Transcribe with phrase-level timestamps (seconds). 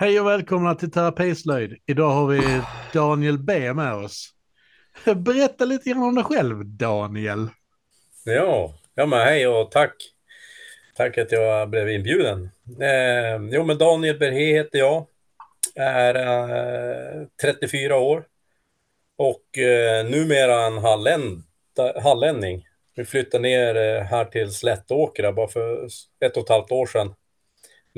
[0.00, 1.76] Hej och välkomna till Terapislöjd.
[1.86, 2.60] Idag har vi
[2.92, 4.30] Daniel B med oss.
[5.16, 7.48] Berätta lite grann om dig själv, Daniel.
[8.24, 9.94] Ja, ja men hej och tack.
[10.96, 12.50] Tack att jag blev inbjuden.
[12.80, 15.06] Eh, jo, men Daniel Berhe heter jag.
[15.74, 18.24] Är eh, 34 år.
[19.16, 21.42] Och eh, numera en halländ,
[22.02, 22.66] hallänning.
[22.94, 25.88] Vi flyttade ner eh, här till Slättåkra bara för
[26.24, 27.14] ett och ett halvt år sedan.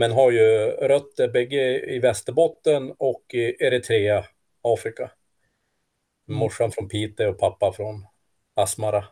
[0.00, 4.24] Men har ju rötter bägge i Västerbotten och i Eritrea,
[4.62, 5.02] Afrika.
[5.02, 6.38] Mm.
[6.38, 8.06] Morsan från Piteå och pappa från
[8.54, 9.04] Asmara.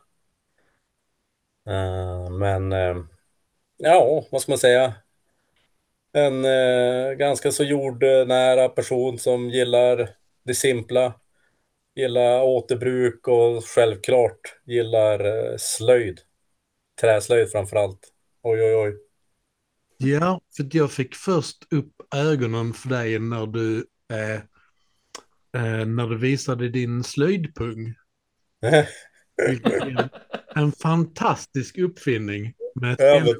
[1.68, 3.04] Uh, men uh,
[3.76, 4.94] ja, vad ska man säga?
[6.12, 10.10] En uh, ganska så jordnära person som gillar
[10.44, 11.20] det simpla.
[11.94, 16.20] Gillar återbruk och självklart gillar slöjd.
[17.00, 18.12] Träslöjd framför allt.
[18.42, 19.07] Oj, oj, oj.
[20.00, 24.34] Ja, för jag fick först upp ögonen för dig när du, eh,
[25.62, 27.94] eh, när du visade din slöjdpung.
[29.82, 30.08] en,
[30.54, 33.34] en fantastisk uppfinning med ett, ja, ännu,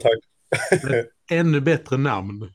[0.82, 2.52] med ett ännu bättre namn.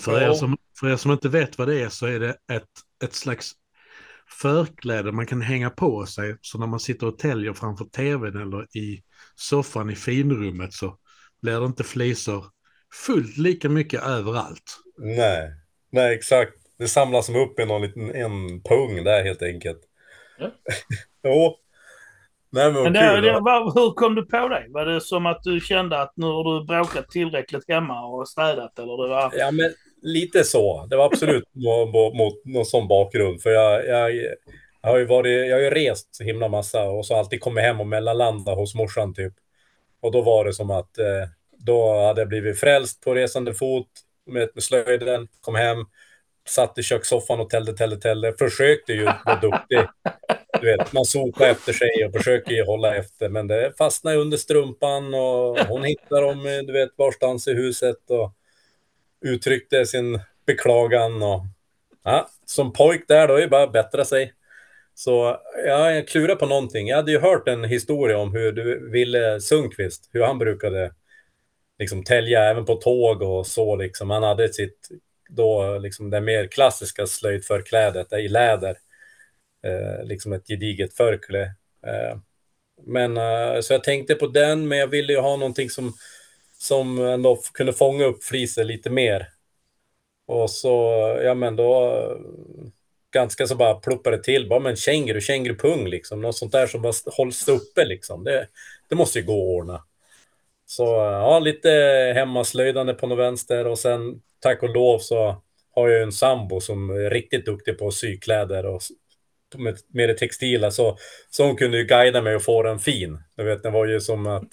[0.00, 2.70] för, er som, för er som inte vet vad det är så är det ett,
[3.04, 3.52] ett slags
[4.40, 6.36] förkläde man kan hänga på sig.
[6.40, 9.02] Så när man sitter och täljer framför tvn eller i
[9.36, 10.96] soffan i finrummet så
[11.42, 12.44] blir det inte flisor
[13.06, 14.78] fullt lika mycket överallt.
[14.98, 15.50] Nej,
[15.92, 16.52] nej exakt.
[16.78, 19.80] Det samlas som upp i någon liten en pung där helt enkelt.
[20.38, 20.50] Ja.
[21.24, 21.56] jo.
[22.50, 24.66] Nej, men, men det, det, var, hur kom du på det?
[24.68, 28.78] Var det som att du kände att nu har du bråkat tillräckligt hemma och städat?
[28.78, 29.32] Eller det var...
[29.36, 30.86] Ja, men lite så.
[30.90, 31.44] Det var absolut
[31.92, 33.42] mot, mot någon sån bakgrund.
[33.42, 34.10] För jag, jag,
[34.84, 37.64] jag, har ju varit, jag har ju rest så himla massa och så alltid kommit
[37.64, 39.32] hem och mellanlanda hos morsan typ.
[40.00, 43.88] Och då var det som att eh, då hade jag blivit frälst på resande fot
[44.26, 45.78] med, med slöjden, kom hem,
[46.48, 48.34] satt i kökssoffan och tällde, tällde, tällde.
[48.38, 49.78] Försökte ju vara duktig.
[50.60, 54.36] Du vet, man sopar efter sig och försöker ju hålla efter, men det fastnar under
[54.36, 58.32] strumpan och hon hittar dem, du vet, varstans i huset och
[59.24, 61.42] uttryckte sin beklagan och
[62.02, 64.32] ja, som pojk där då är det bara att bättra sig.
[64.94, 66.88] Så ja, jag klurar på någonting.
[66.88, 70.92] Jag hade ju hört en historia om hur du ville Sundqvist, hur han brukade
[71.78, 74.10] liksom tälja även på tåg och så liksom.
[74.10, 74.88] Han hade sitt
[75.28, 78.76] då liksom det mer klassiska slöjdförklädet i läder.
[79.64, 81.54] Eh, liksom ett gediget förkläde.
[81.86, 82.18] Eh,
[82.82, 85.92] men eh, så jag tänkte på den, men jag ville ju ha någonting som
[86.58, 89.28] som ändå kunde fånga upp fliser lite mer.
[90.26, 90.70] Och så,
[91.22, 92.00] ja men då,
[93.14, 96.92] ganska så bara pluppade till, bara men känguru, kängurupung liksom, något sånt där som bara
[97.06, 98.24] hålls uppe liksom.
[98.24, 98.48] Det,
[98.88, 99.84] det måste ju gå att ordna.
[100.66, 101.70] Så ja, lite
[102.16, 105.42] hemmaslöjdande på något vänster och sen tack och lov så
[105.74, 108.82] har jag en sambo som är riktigt duktig på att sy kläder och
[109.56, 110.98] med, med det textila så,
[111.30, 113.18] så hon kunde ju guida mig och få den fin.
[113.36, 114.48] Du vet, det var ju som att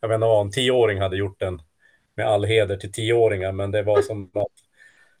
[0.00, 1.60] jag vet inte vad en tioåring hade gjort den
[2.16, 4.65] med all heder till tioåringar, men det var som att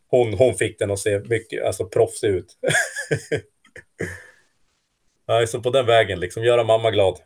[0.08, 2.58] hon, hon fick den att se mycket, alltså proffsig ut.
[5.28, 7.18] Nej, så på den vägen, liksom göra mamma glad.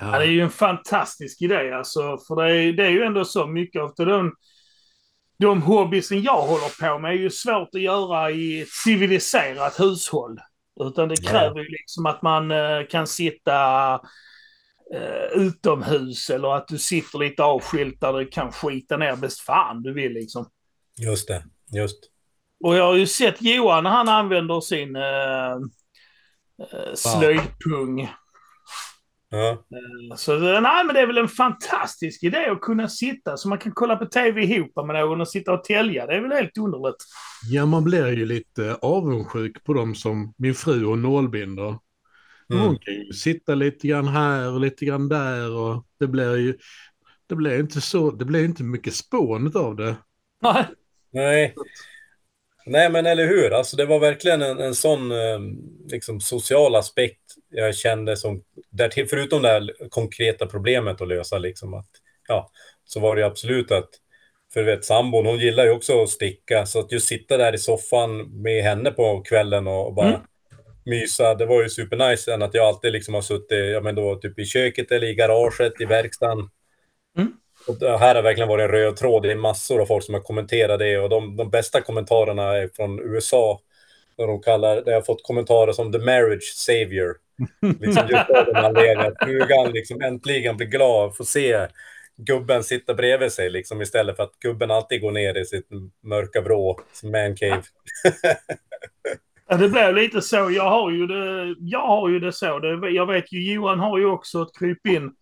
[0.00, 3.24] ja, det är ju en fantastisk idé alltså, för det är, det är ju ändå
[3.24, 4.34] så mycket av de,
[5.38, 10.40] de hobbysen jag håller på med är ju svårt att göra i ett civiliserat hushåll.
[10.80, 14.00] Utan det kräver ju liksom att man uh, kan sitta
[14.94, 19.82] eh, utomhus eller att du sitter lite avskilt där du kan skita ner bäst fan
[19.82, 20.46] du vill liksom.
[21.00, 21.98] Just det, just.
[22.64, 25.52] Och jag har ju sett Johan han använder sin eh,
[26.62, 28.08] eh, slöjdpung.
[29.30, 29.50] Ja.
[29.50, 33.58] Eh, så nej, men det är väl en fantastisk idé att kunna sitta så man
[33.58, 36.06] kan kolla på tv ihop med någon och sitta och tälja.
[36.06, 36.96] Det är väl helt underligt.
[37.50, 41.78] Ja, man blir ju lite avundsjuk på dem som min fru och nålbinder.
[42.50, 42.62] Mm.
[42.62, 46.58] Hon kan ju sitta lite grann här och lite grann där och det blir ju
[47.32, 49.96] det blir inte så, det blir inte mycket spån av det.
[50.42, 50.64] Nej.
[51.10, 51.54] Nej.
[52.90, 53.52] Men eller hur?
[53.52, 55.40] Alltså, det var verkligen en, en sån eh,
[55.88, 57.20] liksom, social aspekt
[57.50, 61.90] jag kände som, där förutom det här konkreta problemet att lösa, liksom, att,
[62.28, 62.50] ja,
[62.84, 63.88] så var det absolut att,
[64.52, 67.58] för vet, sambon, hon gillar ju också att sticka, så att just sitta där i
[67.58, 70.20] soffan med henne på kvällen och, och bara mm
[70.84, 71.34] mysa.
[71.34, 74.38] Det var ju supernice sen att jag alltid liksom har suttit ja, men då, typ
[74.38, 76.48] i köket eller i garaget, i verkstaden.
[77.18, 77.32] Mm.
[77.68, 79.22] Och det här har verkligen varit en röd tråd.
[79.22, 82.70] Det är massor av folk som har kommenterat det och de, de bästa kommentarerna är
[82.76, 83.60] från USA.
[84.16, 87.16] Där de kallar, där jag har fått kommentarer som the marriage savior.
[87.80, 91.66] Liksom just av den anledningen att frugan liksom äntligen blir glad, får se
[92.16, 95.68] gubben sitta bredvid sig liksom istället för att gubben alltid går ner i sitt
[96.02, 97.62] mörka vrå, sin mancave.
[99.52, 100.50] Ja, det blir lite så.
[100.50, 102.58] Jag har ju det, jag har ju det så.
[102.58, 105.12] Det, jag vet ju Johan har ju också ett krypin.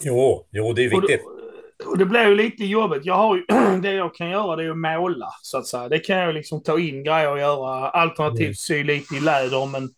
[0.00, 1.26] Jo, jo, det är viktigt.
[1.26, 1.36] Och
[1.78, 3.04] det, och det blir ju lite jobbigt.
[3.04, 3.44] Jag har ju,
[3.82, 5.88] det jag kan göra det är att måla, så att säga.
[5.88, 7.88] Det kan jag liksom ta in grejer och göra.
[7.90, 8.54] Alternativt Mm.
[8.54, 9.88] sy lite i läder, men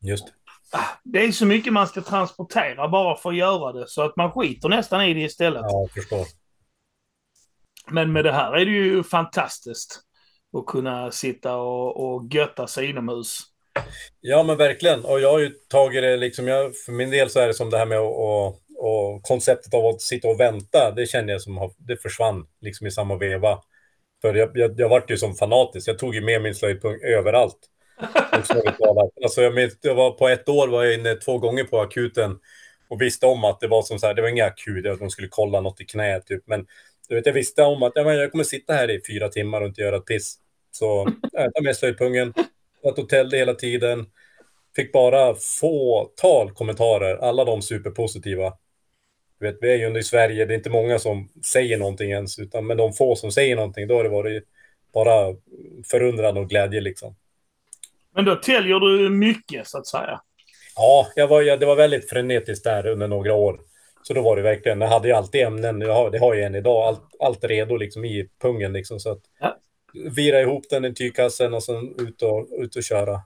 [0.00, 0.24] Just.
[0.72, 3.88] ah, det är så mycket man ska transportera bara för att göra det.
[3.88, 5.62] Så att man skiter nästan i det istället.
[5.62, 6.24] Ja, jag förstår.
[7.90, 10.02] Men med det här är det ju fantastiskt
[10.56, 13.40] och kunna sitta och, och götta sig inomhus.
[14.20, 15.04] Ja, men verkligen.
[15.04, 17.70] Och jag har ju tagit det liksom, jag, för min del så är det som
[17.70, 18.46] det här med att, och,
[18.78, 22.86] och konceptet av att sitta och vänta, det känner jag som har, det försvann liksom
[22.86, 23.58] i samma veva.
[24.22, 27.58] För jag, jag, jag vart ju som fanatisk, jag tog ju med min slöjdpunkt överallt.
[29.22, 32.38] Alltså jag, minns, jag var på ett år var jag inne två gånger på akuten
[32.88, 35.10] och visste om att det var som så här, det var inga akut, att de
[35.10, 36.66] skulle kolla något i knät typ, men
[37.08, 39.60] du vet, jag visste om att ja, men jag kommer sitta här i fyra timmar
[39.60, 40.38] och inte göra ett piss.
[40.76, 42.34] Så jag tar med slöjdpungen,
[42.88, 44.06] ett hotell hela tiden,
[44.76, 48.52] fick bara fåtal kommentarer, alla de superpositiva.
[49.38, 52.10] Du vet, vi är ju ändå i Sverige, det är inte många som säger någonting
[52.10, 54.44] ens, utan men de få som säger någonting, då har det varit
[54.94, 55.36] bara
[55.90, 57.16] förundran och glädje liksom.
[58.14, 60.20] Men då täljer du mycket, så att säga.
[60.76, 63.60] Ja, jag var, jag, det var väldigt frenetiskt där under några år.
[64.02, 66.46] Så då var det verkligen, jag hade ju alltid ämnen, jag har, det har jag
[66.46, 69.00] än idag, allt, allt redo liksom i pungen liksom.
[69.00, 69.58] Så att Ja.
[70.16, 73.20] Vira ihop den i tygkassen och sen ut och, ut och köra.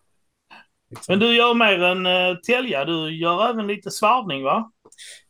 [0.91, 1.13] Liksom.
[1.13, 2.85] Men du gör mer än uh, tälja.
[2.85, 4.73] Du gör även lite svarvning, va?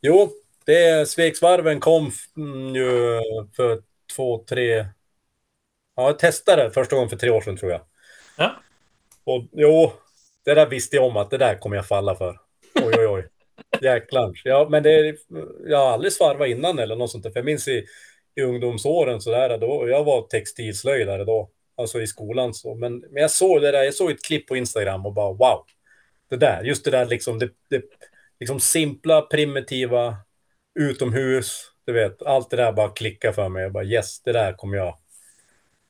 [0.01, 0.31] Jo,
[0.67, 3.21] det Svegsvarven kom mm, ju
[3.57, 3.83] för
[4.17, 4.87] två, tre...
[5.97, 7.81] Ja, jag testade första gången för tre år sedan tror jag.
[8.37, 8.57] Ja.
[9.25, 9.93] Och jo,
[10.45, 12.41] det där visste jag om att det där kommer jag falla för.
[12.75, 13.29] Oj, oj, oj.
[13.81, 14.33] Jäklar.
[14.45, 15.17] Ja, men det,
[15.67, 17.31] jag har aldrig svarvat innan eller något sånt där.
[17.31, 17.87] För jag minns i,
[18.41, 21.51] i ungdomsåren så där, då, jag var textilslöjdare då.
[21.77, 22.75] Alltså i skolan så.
[22.75, 25.65] Men, men jag såg det där, jag såg ett klipp på Instagram och bara wow.
[26.31, 27.83] Det där, just det där liksom, det, det
[28.41, 30.17] liksom simpla, primitiva,
[30.81, 31.65] utomhus.
[31.85, 33.63] Du vet, allt det där bara klicka för mig.
[33.63, 34.99] Jag bara yes, det där kommer jag.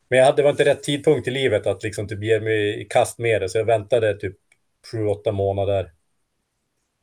[0.09, 2.81] Men jag hade, det var inte rätt tidpunkt i livet att liksom typ ge mig
[2.81, 4.37] i kast med det, så jag väntade typ
[4.93, 5.93] sju, åtta månader.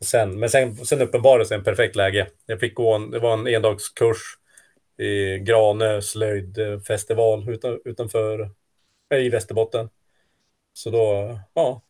[0.06, 2.28] Sen, men sen, sen uppenbarade sig en perfekt läge.
[2.46, 4.37] Jag fick gå en, det var en endagskurs
[4.98, 8.50] i Granö slöjdfestival utan, utanför,
[9.14, 9.90] äh, i Västerbotten.
[10.74, 11.82] Så då, ja.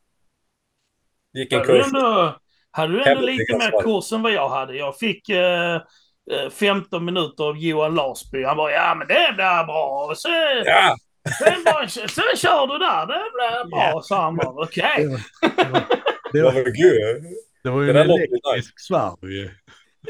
[1.33, 1.88] Gick en Hade du kurs.
[1.88, 2.36] ändå,
[2.71, 4.77] hade du ändå lite mer kurs än vad jag hade?
[4.77, 5.75] Jag fick eh,
[6.31, 8.44] eh, 15 minuter av Johan Larsby.
[8.44, 10.13] Han bara, ja men det blir bra.
[10.15, 10.30] Så,
[10.65, 10.95] Ja!
[11.39, 13.92] sen, bara, sen kör du där, det blir bra.
[13.94, 14.01] Ja.
[14.01, 14.94] Så han bara, okej.
[14.98, 15.19] Det var,
[16.33, 16.51] det Det var,
[17.63, 19.50] det var ju en elektrisk svarv ju.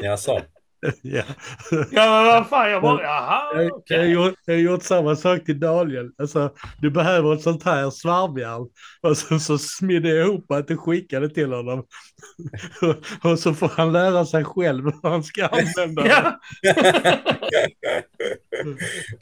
[0.02, 0.40] Jaså?
[1.02, 1.22] Ja.
[1.70, 5.16] Ja men vad fan, jag bara, jaha Jag, jag, har gjort, jag har gjort samma
[5.16, 6.10] sak till Daniel.
[6.18, 8.68] Alltså, du behöver ett sånt här svarvjärn.
[9.00, 11.78] Och så, så smidde jag ihop att och skickade till honom.
[12.82, 12.96] och,
[13.30, 16.08] och så får han lära sig själv hur han ska använda det.
[16.08, 16.38] Ja.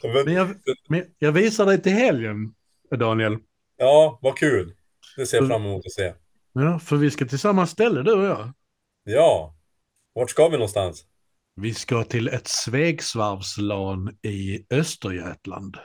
[0.03, 0.47] Men Men, jag,
[0.89, 2.53] men jag visar dig till helgen,
[2.97, 3.37] Daniel.
[3.77, 4.73] ja, vad kul.
[5.17, 6.13] Det ser jag fram emot att se.
[6.53, 8.51] Ja, för vi ska till samma ställe, du och jag.
[9.03, 9.53] Ja.
[10.13, 11.05] Vart ska vi någonstans?
[11.61, 15.77] Vi ska till ett Svegsvarvslan i Östergötland.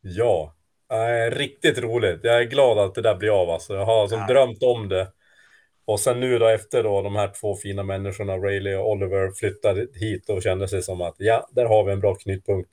[0.00, 0.54] Ja.
[0.92, 2.20] Äh, riktigt roligt.
[2.22, 3.50] Jag är glad att det där blir av.
[3.50, 3.74] Alltså.
[3.74, 4.26] Jag har som Ja.
[4.26, 5.12] drömt om det.
[5.84, 9.86] Och sen nu då efter då de här två fina människorna, Rayleigh och Oliver, flyttade
[9.94, 12.70] hit och kände sig som att ja, där har vi en bra knytpunkt.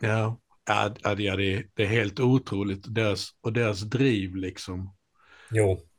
[0.00, 2.94] Ja, ja, ja det, är, det är helt otroligt.
[2.94, 4.96] Deras, och deras driv liksom.
[5.50, 5.89] Jo.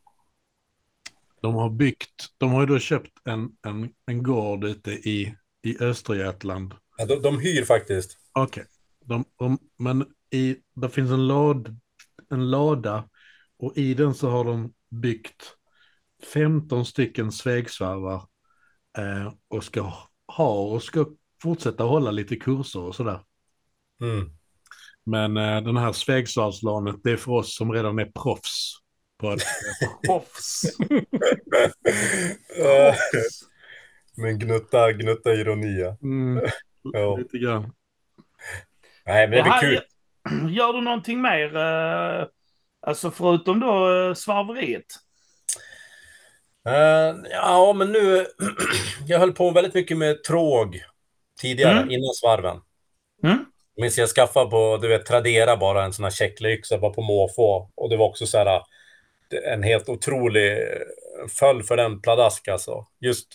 [1.41, 5.77] De har byggt, de har ju då köpt en, en, en gård ute i, i
[5.79, 6.73] Östergötland.
[6.97, 8.17] Ja, de, de hyr faktiskt.
[8.33, 8.65] Okej,
[9.05, 9.25] de,
[9.77, 11.79] men i, det finns en, lad,
[12.29, 13.09] en lada
[13.59, 15.55] och i den så har de byggt
[16.33, 18.27] 15 stycken svegsvarvar
[18.97, 19.93] eh, och ska
[20.27, 21.05] ha och ska
[21.41, 23.19] fortsätta hålla lite kurser och sådär.
[24.01, 24.29] Mm.
[25.05, 28.80] Men eh, den här svegsvarvslanet, det är för oss som redan är proffs.
[30.05, 30.61] Proffs.
[32.59, 32.95] Äh,
[34.17, 35.79] Men gnutta, gnutta ironi.
[35.81, 35.97] ja.
[36.03, 36.43] Mm,
[36.93, 37.15] Ja.
[37.17, 37.73] lite grann.
[39.05, 39.81] Nej, men det här- kul.
[40.49, 41.55] Gör du någonting mer?
[41.57, 42.25] eh,
[42.81, 44.85] alltså förutom då eh, svarveriet?
[46.67, 48.25] Eh, ja, men nu...
[49.05, 50.83] jag höll på väldigt mycket med tråg
[51.41, 51.91] tidigare, Mm.
[51.91, 52.57] innan svarven.
[53.23, 53.45] Mm?
[53.75, 57.01] Jag minns jag skaffade på, du vet, Tradera bara en sån här checkyxa bara på
[57.01, 57.69] måfå.
[57.75, 58.61] Och det var också så här,
[59.33, 60.57] en helt otrolig
[61.39, 62.87] föll för den pladask alltså.
[62.99, 63.27] Just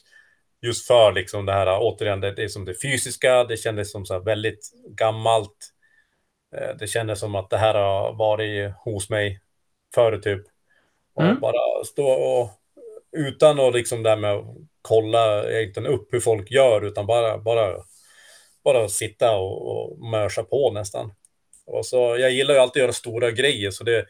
[0.62, 4.06] Just för liksom det här, återigen, det, det är som det fysiska, det kändes som
[4.06, 5.72] så väldigt gammalt.
[6.56, 9.40] Eh, det kändes som att det här har varit hos mig
[9.94, 10.42] förut typ.
[11.14, 11.40] Och mm.
[11.40, 12.50] bara stå och
[13.16, 14.44] utan att liksom där med att
[14.82, 17.76] kolla egentligen upp hur folk gör, utan bara, bara,
[18.64, 21.12] bara sitta och, och mörsa på nästan.
[21.66, 24.06] Och så, jag gillar ju alltid att göra stora grejer, så det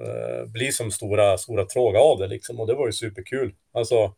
[0.00, 2.60] eh, blir som stora, stora tråga av det liksom.
[2.60, 3.54] Och det var ju superkul.
[3.72, 4.14] Alltså,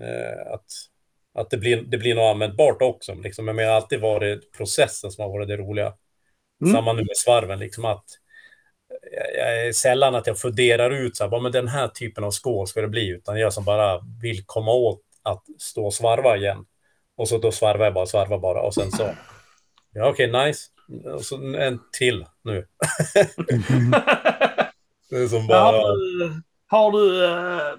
[0.00, 0.66] eh, att,
[1.34, 3.14] att det blir, det blir något användbart också.
[3.14, 3.44] Liksom.
[3.44, 5.94] Men det har alltid varit processen som har varit det roliga.
[6.62, 6.74] Mm.
[6.74, 8.04] Samma nu med svarven, liksom att
[9.36, 12.66] jag är sällan att jag funderar ut så här, med den här typen av skål
[12.66, 16.66] ska det bli, utan jag som bara vill komma åt att stå och svarva igen.
[17.16, 19.10] Och så då svarvar jag bara, svarvar bara och sen så,
[19.92, 20.70] ja okej, okay, nice.
[21.14, 22.66] Och så en till nu.
[25.10, 25.60] det är som bara...
[25.60, 27.78] Har du, har du, äh,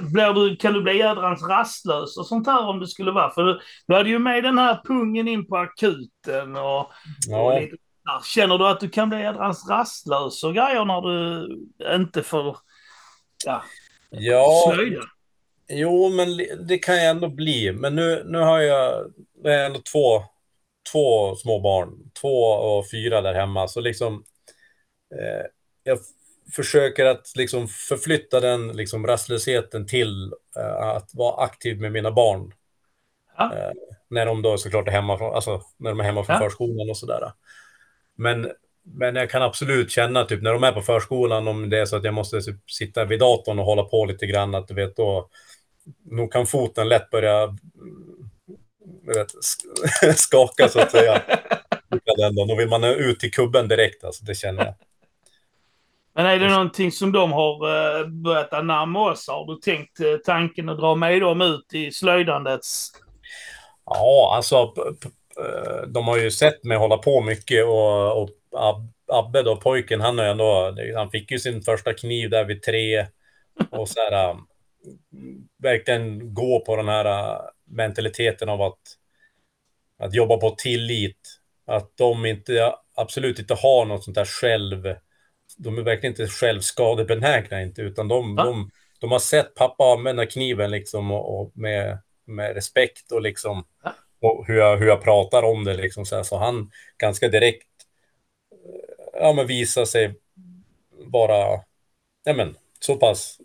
[0.00, 3.30] blir du, kan du bli jädrans rastlös och sånt här om det skulle vara?
[3.30, 6.90] För du, hade ju med den här pungen in på akuten och,
[7.28, 7.42] ja.
[7.42, 7.76] och lite
[8.24, 11.48] Känner du att du kan bli jädrans rastlös och grejer när du
[11.94, 12.56] inte får
[13.44, 13.62] ja,
[14.10, 15.00] ja, slöja?
[15.68, 16.28] Jo, men
[16.66, 17.72] det kan jag ändå bli.
[17.72, 20.22] Men nu, nu har jag, det är ändå två,
[20.92, 23.68] två små barn, två och fyra där hemma.
[23.68, 24.24] Så liksom,
[25.14, 25.46] eh,
[25.82, 25.98] jag
[26.52, 32.52] försöker att liksom förflytta den liksom rastlösheten till eh, att vara aktiv med mina barn.
[33.36, 33.54] Ja.
[33.56, 33.72] Eh,
[34.08, 36.40] när de då såklart är hemma från, alltså, när de är hemma från ja.
[36.40, 37.32] förskolan och sådär.
[38.16, 41.84] Men, men jag kan absolut känna, typ när de är på förskolan, om det är
[41.84, 44.74] så att jag måste typ, sitta vid datorn och hålla på lite grann, att du
[44.74, 45.28] vet då,
[46.04, 47.56] nog kan foten lätt börja
[49.06, 49.30] vet,
[50.18, 51.22] skaka så att säga.
[52.48, 54.74] Då vill man ut till kubben direkt, alltså, det känner jag.
[56.16, 59.28] Men är det någonting som de har uh, börjat anamma oss?
[59.28, 62.92] Har du tänkt uh, tanken att dra med dem ut i slöjdandets?
[63.84, 64.72] Ja, alltså
[65.40, 68.30] Eh, de har ju sett mig hålla på mycket och, och
[69.08, 73.06] Abbe då, pojken, han, är ändå, han fick ju sin första kniv där vid tre
[73.70, 74.36] och så här,
[75.62, 78.78] verkligen gå på den här mentaliteten av att,
[79.98, 81.40] att jobba på tillit.
[81.66, 84.94] Att de inte, absolut inte har något sånt där själv,
[85.56, 88.70] de är verkligen inte självskadebenägna inte, utan de, de,
[89.00, 93.64] de, har sett pappa använda kniven liksom och, och med, med respekt och liksom
[94.20, 95.76] och hur jag, hur jag pratar om det.
[95.76, 97.68] Liksom, så, här, så han ganska direkt
[99.12, 100.14] ja, men visar sig
[100.90, 101.60] vara
[102.24, 103.38] ja, men, så pass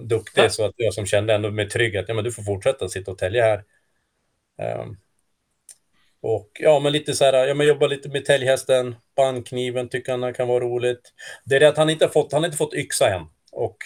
[0.00, 0.50] duktig ja.
[0.50, 3.10] så att jag som kände ändå mig trygg att ja, men du får fortsätta sitta
[3.10, 3.64] och tälja här.
[4.80, 4.96] Um,
[6.26, 10.34] och ja, men lite så här, ja, men jobba lite med täljhästen, bandkniven tycker han
[10.34, 11.12] kan vara roligt.
[11.44, 13.22] Det är det att han inte har fått, han har inte fått yxa än.
[13.52, 13.76] Och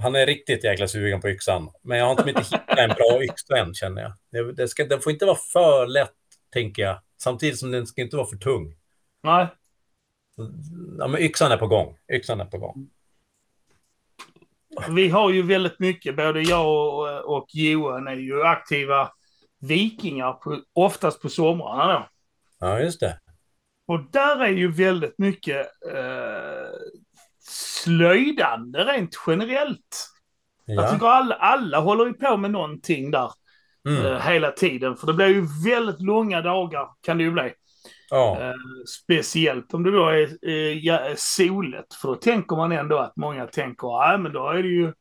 [0.00, 1.70] han är riktigt jäkla sugen på yxan.
[1.82, 4.12] Men jag har inte hittat en bra yxa än, känner jag.
[4.30, 6.14] Det, det ska, den får inte vara för lätt,
[6.52, 7.00] tänker jag.
[7.22, 8.76] Samtidigt som den ska inte vara för tung.
[9.22, 9.46] Nej.
[10.98, 11.96] Ja, men yxan är på gång.
[12.12, 12.90] Yxan är på gång.
[14.88, 19.10] Vi har ju väldigt mycket, både jag och, och Johan är ju aktiva
[19.68, 22.08] vikingar, på, oftast på somrarna då.
[22.60, 23.18] Ja, just det.
[23.86, 26.68] Och där är ju väldigt mycket eh,
[27.48, 30.08] slöjdande rent generellt.
[30.64, 30.74] Ja.
[30.74, 33.30] Jag tycker alla, alla håller ju på med någonting där
[33.88, 34.06] mm.
[34.06, 34.96] uh, hela tiden.
[34.96, 37.52] För det blir ju väldigt långa dagar kan det ju bli.
[38.10, 38.38] Ja.
[38.40, 38.54] Uh,
[39.04, 41.94] speciellt om det då är uh, ja, soligt.
[41.94, 44.92] För då tänker man ändå att många tänker, nej men då är det ju...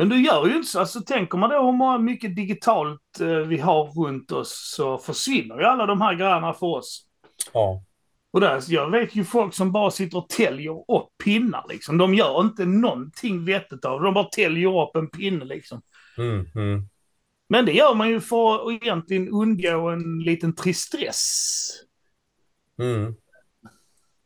[0.00, 0.80] Men du gör ju inte så.
[0.80, 5.86] Alltså tänker man då hur mycket digitalt vi har runt oss så försvinner ju alla
[5.86, 7.06] de här grejerna för oss.
[7.52, 7.82] Ja.
[8.30, 11.98] Och där, jag vet ju folk som bara sitter och täljer upp pinnar liksom.
[11.98, 14.06] De gör inte någonting vettigt av det.
[14.06, 15.82] De bara täljer upp en pinne liksom.
[16.18, 16.88] Mm, mm.
[17.48, 21.70] Men det gör man ju för att egentligen undgå en liten tristess.
[22.78, 23.14] Mm.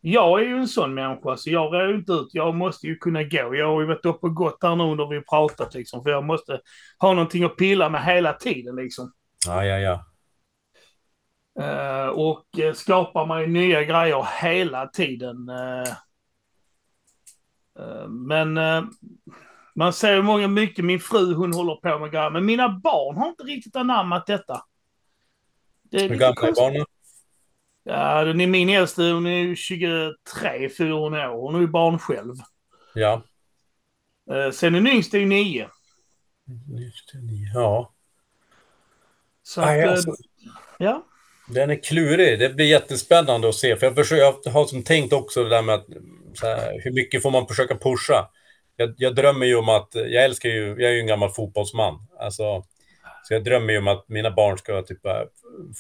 [0.07, 2.29] Jag är ju en sån människa, så jag rör inte ut.
[2.33, 3.55] Jag måste ju kunna gå.
[3.55, 6.03] Jag har ju varit uppe och gått här nu när vi pratat liksom.
[6.03, 6.61] För jag måste
[6.99, 9.13] ha någonting att pilla med hela tiden liksom.
[9.47, 10.05] Ja, ja, ja.
[11.61, 15.49] Uh, och uh, skapar man ju nya grejer hela tiden.
[15.49, 15.89] Uh,
[18.09, 18.59] men
[19.75, 23.29] man ser många mycket, min fru hon håller på med grejer, men mina barn har
[23.29, 24.63] inte riktigt anammat detta.
[25.83, 26.85] Det är Hur gamla är barnen?
[27.87, 31.43] Ja, den är min äldste, hon är 23, fyller hon år.
[31.43, 32.35] Hon är ju barn själv.
[32.95, 33.23] Ja.
[34.53, 35.69] Sen den yngste är nio.
[37.55, 37.93] Ja.
[39.43, 40.15] Så att, Aj, alltså.
[40.79, 41.05] ja.
[41.49, 42.39] Den är klurig.
[42.39, 43.77] Det blir jättespännande att se.
[43.77, 45.87] För jag, försöker, jag har som tänkt också det där med att,
[46.43, 48.29] här, hur mycket får man försöka pusha?
[48.77, 52.07] Jag, jag, drömmer ju om att, jag älskar ju, jag är ju en gammal fotbollsman.
[52.21, 52.65] Alltså,
[53.29, 55.01] Så jag drömmer ju om att mina barn ska typ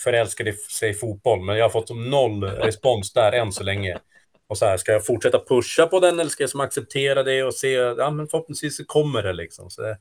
[0.04, 3.98] förälska sig i fotboll, men jag har fått noll respons där än så länge.
[4.46, 7.42] Och så här, ska jag fortsätta pusha på den eller ska jag som acceptera det
[7.42, 9.70] och se, ja men förhoppningsvis så kommer det liksom.
[9.70, 9.98] Så det,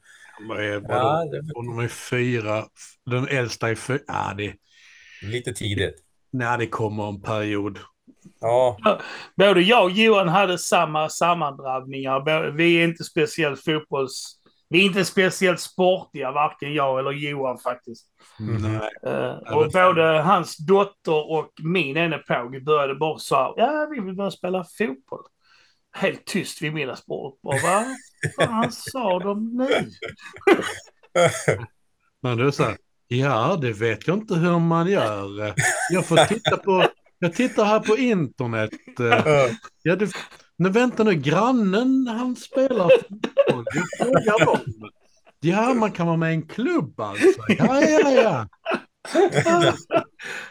[0.50, 0.88] är, vadå?
[0.90, 2.66] ja, det Hon är fyra,
[3.06, 4.00] den äldsta är fyra.
[4.08, 4.54] Ja, det,
[5.22, 5.96] lite tidigt.
[6.32, 7.80] nej, det kommer en period.
[8.40, 8.78] Ja,
[9.36, 12.52] Både jag och Johan hade samma sammandrabbningar.
[12.52, 14.40] Vi är inte speciellt fotbolls...
[14.74, 18.06] Vi är inte speciellt sportiga, varken jag eller Johan faktiskt.
[18.40, 18.90] Nej.
[19.06, 23.88] Eh, Ja, och både hans dotter och min ene påg började bara så här, ja
[23.92, 25.24] vi vill börja spela fotboll.
[25.96, 27.40] Helt tyst vid middagsbordet.
[27.42, 27.62] Vad
[28.48, 29.68] fan sa de nu?
[32.22, 32.78] Men så här,
[33.08, 35.54] ja, det vet jag inte hur man gör.
[35.92, 36.88] Jag får titta på,
[37.20, 38.70] jag tittar här på internet.
[39.00, 39.52] Eh,
[39.84, 40.12] Ja, det,
[40.58, 43.66] men vänta nu, grannen han spelar fotboll.
[43.74, 44.60] Jag frågar dem.
[45.40, 47.26] Ja, man kan vara med i en klubb alltså.
[47.48, 48.48] Ja, ja, ja.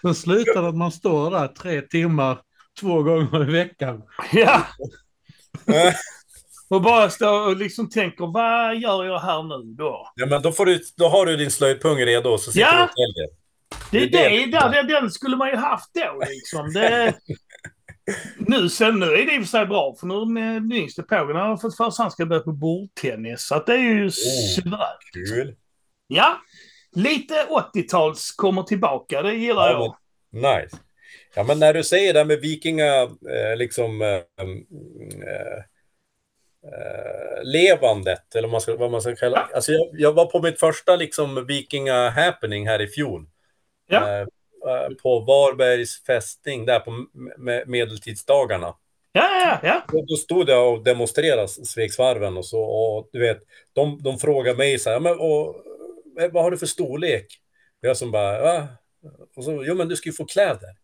[0.02, 2.38] Sen slutar det att man står där tre timmar
[2.80, 4.02] två gånger i veckan.
[4.32, 4.62] Ja.
[6.68, 10.12] Och bara står och liksom tänker, vad gör jag här nu då?
[10.14, 12.76] ja men då, får du, då har du din slöjdpung redo och så sitter Ja.
[12.76, 13.28] du och täljer.
[13.90, 14.50] Det, Det är det, det.
[14.58, 16.72] där, den, den skulle man ju haft då liksom.
[16.72, 17.14] Det,
[18.38, 21.02] nu, sen, nu är det i och för sig bra, för nu är den yngste
[21.02, 23.40] pågen har fått för sig att han ska börja på bordtennis.
[23.40, 25.00] Så det är ju suveränt.
[25.12, 25.56] Kul.
[26.06, 26.40] Ja,
[26.92, 27.34] lite
[27.74, 29.96] 80-tals kommer tillbaka, det gillar Ja,
[30.30, 30.62] jag.
[30.62, 30.76] Nice.
[31.34, 35.58] Ja, men när du säger det här med vikinga, eh, liksom, eh, eh,
[36.72, 40.42] eh, levandet, eller vad man ska, vad man ska kalla alltså jag, jag var på
[40.42, 43.26] mitt första liksom vikinga happening här i fjol.
[43.86, 44.26] Ja.
[44.68, 47.06] Eh, på Varbergs fästning, där på
[47.66, 48.74] medeltidsdagarna.
[49.12, 49.98] Ja, ja, ja.
[49.98, 53.38] Och då stod jag och demonstrerade Svegsvarven och så, och du vet,
[53.72, 55.56] de, de frågar mig så här, men, och,
[56.20, 57.26] eh, vad har du för storlek?
[57.82, 58.68] Och jag som bara, va?
[59.36, 60.76] Och så, jo men du ska ju få kläder.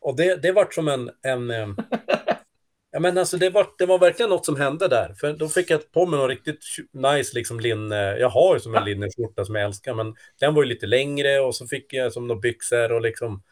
[0.00, 1.68] Och det, det vart som en, en eh,
[2.94, 5.14] ja men alltså det var, det var verkligen något som hände där.
[5.20, 8.74] För då fick jag på mig någon riktigt nice liksom linne, jag har ju som
[8.74, 12.12] en linneskjorta som jag älskar, men den var ju lite längre och så fick jag
[12.12, 13.42] som några byxor och liksom,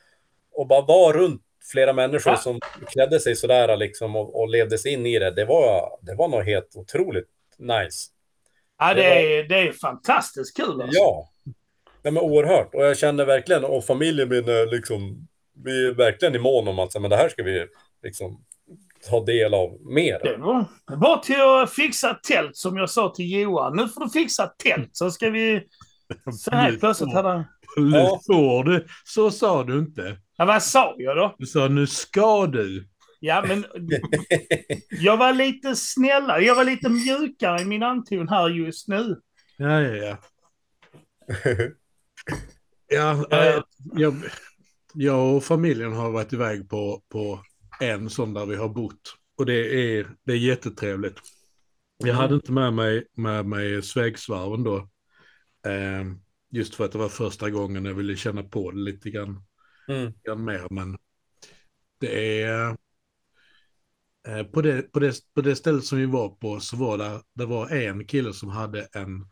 [0.53, 4.93] och bara var runt flera människor som klädde sig sådär liksom och, och levde sig
[4.93, 5.31] in i det.
[5.31, 7.29] Det var, det var nog helt otroligt
[7.59, 8.11] nice.
[8.79, 10.99] ja det, är, det är fantastiskt kul alltså.
[10.99, 11.29] Ja,
[12.03, 12.75] Nej, men oerhört.
[12.75, 15.29] Och jag känner verkligen, och familjen min är liksom,
[15.65, 17.67] vi är verkligen i mån om att men det här ska vi
[18.03, 18.45] liksom
[19.11, 20.21] ta del av mer.
[20.23, 20.65] Det var
[20.97, 23.77] bara till att fixa tält som jag sa till Johan.
[23.77, 25.67] Nu får du fixa tält så ska vi...
[26.45, 27.45] Sen helt plötsligt hade han...
[27.77, 28.87] Nu får du.
[29.05, 30.17] Så sa du inte.
[30.37, 31.35] Ja, vad sa jag då?
[31.39, 32.89] Du sa nu ska du.
[33.21, 33.65] Ja, men
[34.91, 36.45] jag var lite snällare.
[36.45, 39.21] Jag var lite mjukare i min anton här just nu.
[39.57, 40.17] Ja, ja, ja.
[42.89, 43.63] Ja, eh,
[43.95, 44.15] jag,
[44.95, 47.41] jag och familjen har varit iväg på, på
[47.81, 49.17] en sån där vi har bott.
[49.39, 51.21] Och det är, det är jättetrevligt.
[51.97, 54.77] Jag hade inte med mig, med mig Svegsvarven då.
[55.67, 56.05] Eh,
[56.51, 59.45] just för att det var första gången jag ville känna på det lite grann,
[59.89, 60.13] Mm.
[60.25, 60.67] grann mer.
[60.71, 60.99] Men
[62.01, 62.77] det är...
[64.29, 67.23] Eh, på, det, på, det, på det stället som vi var på så var det,
[67.35, 69.27] det var en kille som hade en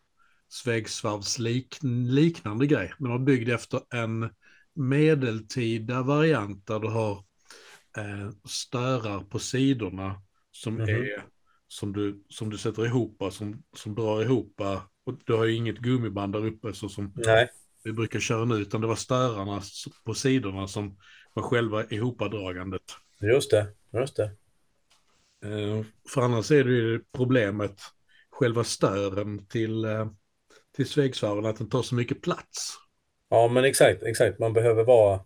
[0.49, 2.93] Svegsvarvs lik, liknande grej.
[2.99, 4.31] Den var byggd efter en
[4.75, 7.25] medeltida variant där du har
[7.97, 10.89] eh, störar på sidorna som Mhm.
[10.89, 11.25] är
[11.69, 14.61] som du, som du sätter ihop, som, som drar ihop.
[15.05, 17.49] Och du har ju inget gummiband där uppe så som Nej.
[17.85, 19.63] vi brukar köra nu, utan det var störarna
[20.05, 20.99] på sidorna som
[21.35, 22.83] var själva ihopadragandet.
[23.21, 24.31] Just det, just det.
[25.45, 27.81] Eh, för annars är det ju problemet,
[28.31, 30.07] själva stören till, eh,
[30.77, 32.77] till Svegsvarven, att den tar så mycket plats.
[33.29, 34.39] Ja, men exakt, exakt.
[34.39, 35.21] Man behöver vara...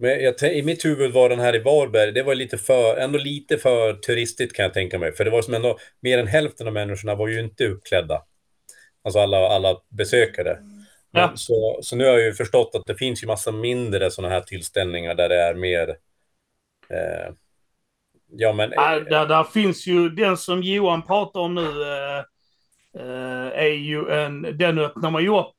[0.00, 3.18] Men jag, I mitt huvud var den här i Varberg, det var lite för, ändå
[3.18, 5.12] lite för turistigt kan jag tänka mig.
[5.12, 8.22] För det var som ändå, mer än hälften av människorna var ju inte uppklädda.
[9.04, 10.58] Alltså alla, alla besökare.
[11.12, 11.32] Men, Ja.
[11.34, 14.40] så, så nu har jag ju förstått att det finns ju massa mindre sådana här
[14.40, 15.88] tillställningar där det är mer...
[16.88, 17.34] Eh,
[18.30, 18.72] ja, men...
[18.76, 21.82] Ja, där, där finns ju den som Johan pratar om nu.
[21.82, 22.18] Eh,
[23.02, 25.56] eh, är ju en, den öppnar man ju upp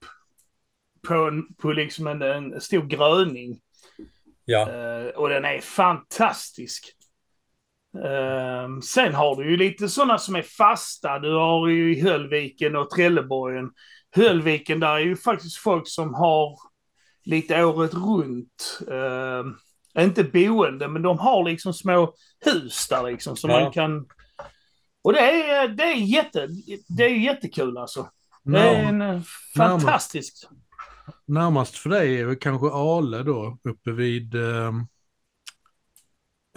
[1.07, 3.59] på, på liksom en, en stor gröning.
[4.45, 6.93] Ja, Eh, och den är fantastisk.
[8.03, 11.19] Eh, sen har du ju lite sådana som är fasta.
[11.19, 13.69] Du har ju i Höllviken och Trelleborgen.
[14.15, 16.59] Höllviken, där är ju faktiskt folk som har
[17.23, 18.79] lite året runt.
[18.91, 22.13] Eh, inte boende, men de har liksom små
[22.45, 23.59] hus där liksom som Ja.
[23.59, 24.05] man kan...
[25.03, 26.47] Och det är, det är, jätte,
[26.87, 28.09] det är jättekul alltså.
[28.43, 29.23] Det är en
[29.57, 30.45] fantastisk...
[31.25, 34.73] närmast för dig är väl kanske Ale då, uppe vid, eh,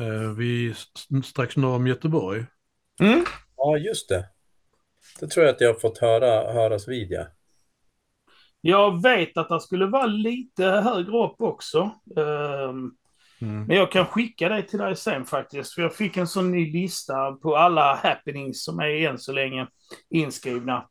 [0.01, 0.77] eh, vid
[1.25, 2.47] strax norr om Göteborg.
[3.01, 3.25] Mm.
[3.57, 4.29] Ja, just det.
[5.21, 7.27] Det tror jag att jag har fått höra, höras vid, ja.
[8.67, 11.91] Jag vet att det skulle vara lite högre upp också.
[12.17, 12.97] Um,
[13.41, 13.65] mm.
[13.67, 15.73] Men jag kan skicka det till dig sen faktiskt.
[15.73, 19.67] För jag fick en sån ny lista på alla happenings som är än så länge
[20.11, 20.89] inskrivna.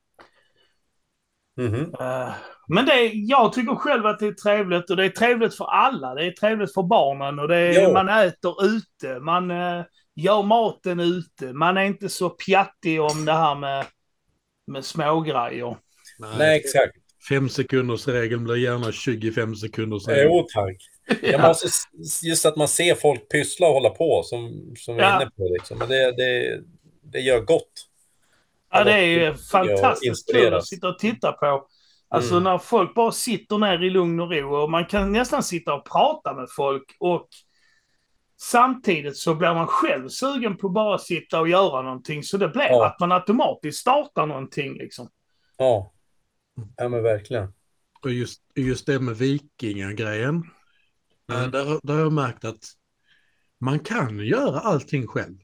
[1.58, 2.28] Mm -hmm.
[2.28, 2.34] uh,
[2.68, 6.16] men det, jag tycker själv att det är trevligt och det är trevligt för alla.
[6.16, 9.20] Det är trevligt för barnen och det är, man äter ute.
[9.20, 9.84] Man uh,
[10.16, 11.54] gör maten ute.
[11.54, 13.86] Man är inte så pjattig om det här med,
[14.68, 15.78] med smågrejer.
[16.20, 16.98] Nej, Nej exakt.
[17.30, 20.30] Fem sekunders regeln blir gärna 25 sekunders regeln.
[20.32, 20.78] Jo, tack.
[21.22, 21.48] Ja.
[21.48, 21.68] Måste,
[22.24, 25.48] just att man ser folk pyssla och hålla på, som, som vi är inne på.
[25.54, 25.78] Liksom.
[25.78, 26.62] Men det, det,
[27.04, 27.90] det gör gott.
[28.72, 31.68] Ja, det är fantastiskt kul att sitta och titta på.
[32.14, 32.44] Alltså mm.
[32.44, 35.86] när folk bara sitter ner i lugn och ro och man kan nästan sitta och
[35.86, 37.28] prata med folk och
[38.42, 42.24] samtidigt så blir man själv sugen på att bara sitta och göra någonting.
[42.24, 42.88] Så det blir ja.
[42.88, 45.10] att man automatiskt startar någonting liksom.
[45.58, 45.94] Ja,
[46.78, 47.54] ja men verkligen.
[48.02, 50.44] Och just, just det med vikingagrejen.
[51.32, 51.52] Mm.
[51.52, 52.64] Där, där har jag märkt att
[53.60, 55.38] man kan göra allting själv.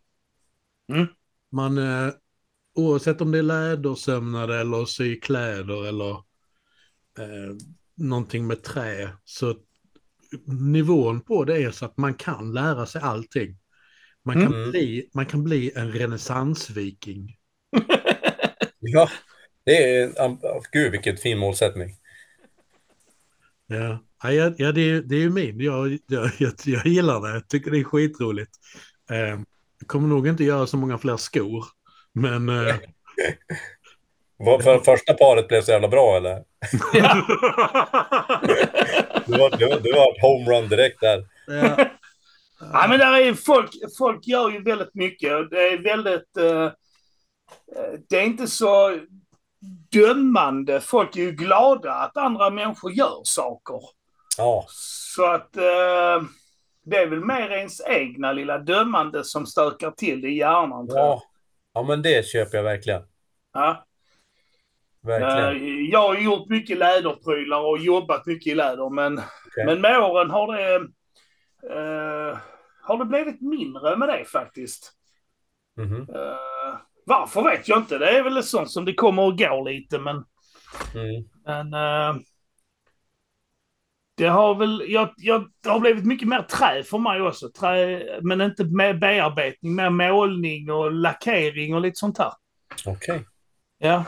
[0.92, 1.08] Mm.
[1.52, 2.14] Man, eh,
[2.76, 6.29] oavsett om det är lädersömnad eller sy kläder eller
[7.18, 7.56] eh,
[7.96, 9.56] någonting med trä, så
[10.46, 13.58] nivån på det är så att man kan lära sig allting.
[14.24, 14.72] Man kan, mm.
[14.72, 17.36] bli, man kan bli en renässansviking.
[18.80, 19.10] ja,
[19.64, 20.12] det är,
[20.72, 21.96] gud vilket fin målsättning.
[23.68, 25.60] Ja, ja, ja det, det är ju min.
[25.60, 27.34] Jag, jag, jag, jag gillar det.
[27.34, 28.52] Jag tycker det är skitroligt.
[29.12, 29.40] Eh,
[29.80, 31.66] jag kommer nog inte göra så många fler skor.
[32.14, 32.50] Men...
[32.50, 32.76] Eh,
[34.40, 36.34] Var för första paret blev så jävla bra eller?
[36.94, 37.26] Ja.
[39.26, 41.26] du, var, du, du var ett homerun direkt där.
[41.48, 41.86] Ja.
[42.60, 45.50] ja, men där är folk, folk gör ju väldigt mycket.
[45.50, 46.38] Det är väldigt...
[46.40, 46.72] Uh,
[48.10, 49.00] det är inte så
[49.92, 50.82] dömande.
[50.82, 53.80] Folk är ju glada att andra människor gör saker.
[54.38, 54.66] Ja.
[55.16, 56.28] Så att uh,
[56.86, 60.88] det är väl mer ens egna lilla dömande som stökar till i hjärnan.
[60.90, 61.24] Ja.
[61.74, 63.02] ja, men det köper jag verkligen.
[63.54, 63.86] Ja.
[65.02, 65.70] Verkligen.
[65.70, 69.66] Uh, jag har gjort mycket läderprylar och jobbat mycket i läder, men, okay.
[69.66, 70.80] men med åren har det,
[71.76, 72.38] uh,
[72.82, 74.94] har det blivit mindre med det faktiskt.
[75.78, 76.16] Mm -hmm.
[76.16, 77.98] uh, varför vet jag inte.
[77.98, 80.24] Det är väl sånt som det kommer och går lite, men...
[80.96, 81.24] Mm.
[81.46, 81.72] men
[84.18, 87.50] det har väl, jag, jag, det har blivit mycket mer trä för mig också.
[87.50, 92.34] Trä, men inte med bearbetning, mer målning och lackering och lite sånt här.
[92.86, 93.16] Okej.
[93.16, 93.24] Okay.
[93.78, 94.04] Ja.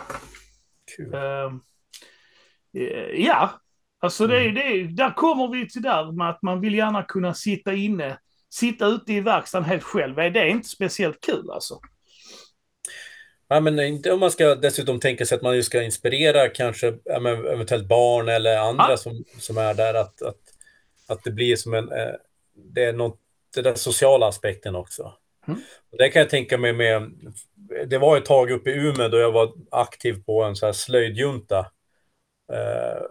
[0.95, 1.13] Kul.
[1.13, 1.53] Uh,
[3.13, 3.61] ja,
[3.99, 4.55] alltså det, mm.
[4.55, 8.17] det, där kommer vi till där med att man vill gärna kunna sitta inne,
[8.49, 10.15] sitta ute i verkstaden helt själv.
[10.15, 11.79] Det är inte speciellt kul alltså.
[13.51, 16.93] Ja, men inte om man ska dessutom tänka sig att man ska inspirera kanske
[17.53, 18.97] eventuellt barn eller andra ja.
[18.97, 19.93] som, som är där.
[19.93, 20.39] Att, att,
[21.07, 21.91] att det blir som en...
[21.91, 22.13] Eh,
[22.55, 23.19] det är något,
[23.55, 25.13] den sociala aspekten också.
[25.47, 25.61] Mm.
[25.97, 27.11] Det kan jag tänka mig med...
[27.87, 30.73] Det var ett tag uppe i Umeå då jag var aktiv på en så här
[30.73, 31.59] slöjdjunta.
[32.53, 33.01] Eh,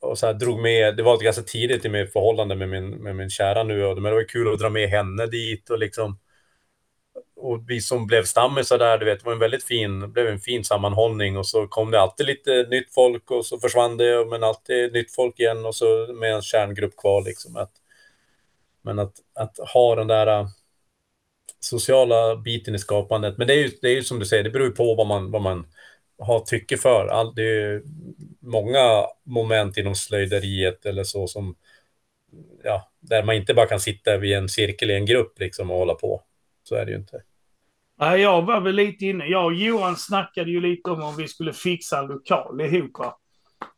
[0.00, 3.16] och så här drog med, det var ganska tidigt i mitt förhållande med min, med
[3.16, 6.18] min kära nu, men det var kul att dra med henne dit och liksom
[7.36, 10.40] och vi som blev stammisar där, du vet, det var en väldigt fin, blev en
[10.40, 14.44] fin sammanhållning och så kom det alltid lite nytt folk och så försvann det, men
[14.44, 17.56] alltid nytt folk igen och så med en kärngrupp kvar liksom.
[17.56, 17.72] Att,
[18.82, 20.46] men att, att ha den där
[21.60, 24.50] sociala biten i skapandet, men det är ju, det är ju som du säger, det
[24.50, 25.66] beror ju på vad man, vad man
[26.18, 27.06] har tycke för.
[27.06, 27.82] All, det är
[28.40, 31.56] många moment inom slöjderiet eller så som,
[32.64, 35.76] ja, där man inte bara kan sitta vid en cirkel i en grupp liksom och
[35.76, 36.22] hålla på.
[36.62, 37.22] Så är det ju inte.
[37.98, 39.26] Nej, jag var väl lite inne.
[39.26, 42.90] Jag och Johan snackade ju lite om om vi skulle fixa en lokal ihop.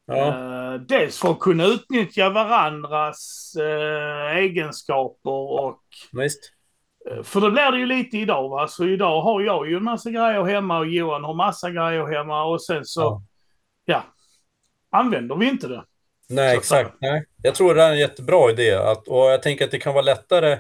[0.07, 0.15] Ja.
[0.15, 5.83] Uh, dels för att kunna utnyttja varandras uh, egenskaper och...
[6.13, 6.53] Visst.
[7.11, 8.69] Uh, för det blir det ju lite idag va.
[8.69, 12.45] Så idag har jag ju en massa grejer hemma och Johan har massa grejer hemma
[12.45, 13.01] och sen så...
[13.01, 13.23] Ja.
[13.85, 14.05] ja
[14.99, 15.85] använder vi inte det.
[16.29, 16.95] Nej, exakt.
[17.01, 17.25] Nej.
[17.43, 18.75] Jag tror det är en jättebra idé.
[18.75, 20.59] Att, och jag tänker att det kan vara lättare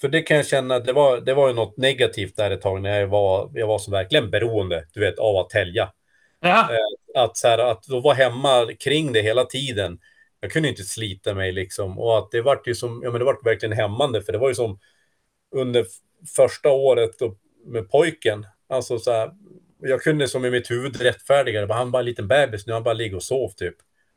[0.00, 2.82] för det kan jag känna, det var, det var ju något negativt där ett tag
[2.82, 5.92] när jag var, jag var så verkligen beroende, du vet, av att tälja.
[6.40, 6.68] Ja.
[6.72, 9.98] Eh, att, så här, att då vara hemma kring det hela tiden.
[10.40, 11.98] Jag kunde inte slita mig liksom.
[11.98, 14.48] Och att det vart ju som, ja men det vart verkligen hämmande, för det var
[14.48, 14.78] ju som
[15.54, 15.86] under
[16.36, 17.10] första året
[17.64, 18.46] med pojken.
[18.68, 19.30] Alltså så här,
[19.80, 22.82] jag kunde som i mitt huvud rättfärdiga det, han var en liten bebis, nu han
[22.82, 23.74] bara ligger och sov typ.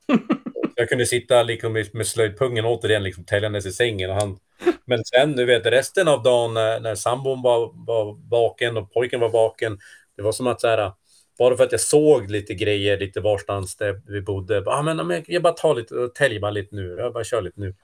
[0.76, 4.10] Jag kunde sitta liksom med, slöjdpungen återigen liksom täljandes i sängen.
[4.10, 4.38] Och han...
[4.86, 9.20] Men sen, du vet, resten av dagen när, när sambon var, var vaken och pojken
[9.20, 9.80] var vaken,
[10.18, 10.92] det var som att så här,
[11.39, 14.63] bara för att jag såg lite grejer lite varstans där vi bodde.
[14.65, 16.96] Ah, men, jag bara tar lite, täljer bara lite nu.
[17.00, 17.76] Jag bara kör lite nu.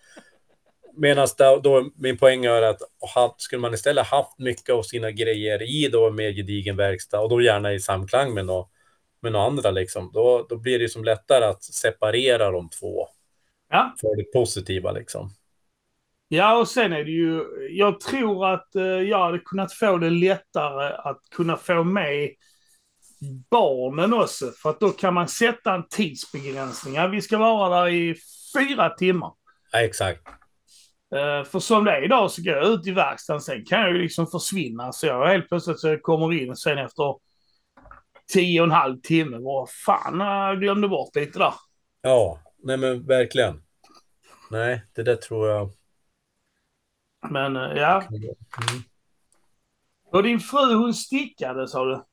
[0.97, 1.27] Medan
[1.63, 2.81] då, min poäng är att
[3.37, 7.41] skulle man istället haft mycket av sina grejer i då mer gedigen verkstad och då
[7.41, 8.71] gärna i samklang med något,
[9.21, 13.07] med något andra liksom, då, då blir det som lättare att separera de två.
[13.69, 13.95] Ja.
[14.01, 15.29] För det positiva liksom.
[16.27, 20.09] Ja, och sen är det ju, jag tror att eh, jag hade kunnat få det
[20.09, 22.29] lättare att kunna få med
[23.49, 24.51] barnen också.
[24.51, 26.95] För att då kan man sätta en tidsbegränsning.
[26.95, 28.15] Ja, vi ska vara där i
[28.57, 29.31] fyra timmar.
[29.71, 30.21] Ja, exakt.
[31.13, 33.91] Uh, för som det är idag så går jag ut i verkstaden, sen kan jag
[33.91, 34.91] ju liksom försvinna.
[34.91, 37.15] Så jag helt plötsligt så jag kommer in sen efter
[38.33, 39.37] tio och en halv timme.
[39.37, 41.53] Vad fan, jag glömde bort lite där.
[42.01, 43.63] Ja, nej men verkligen.
[44.51, 45.71] Nej, det där tror jag...
[47.29, 48.03] Men uh, ja.
[48.11, 48.83] Mm.
[50.11, 52.03] Och din fru hon stickade sa du?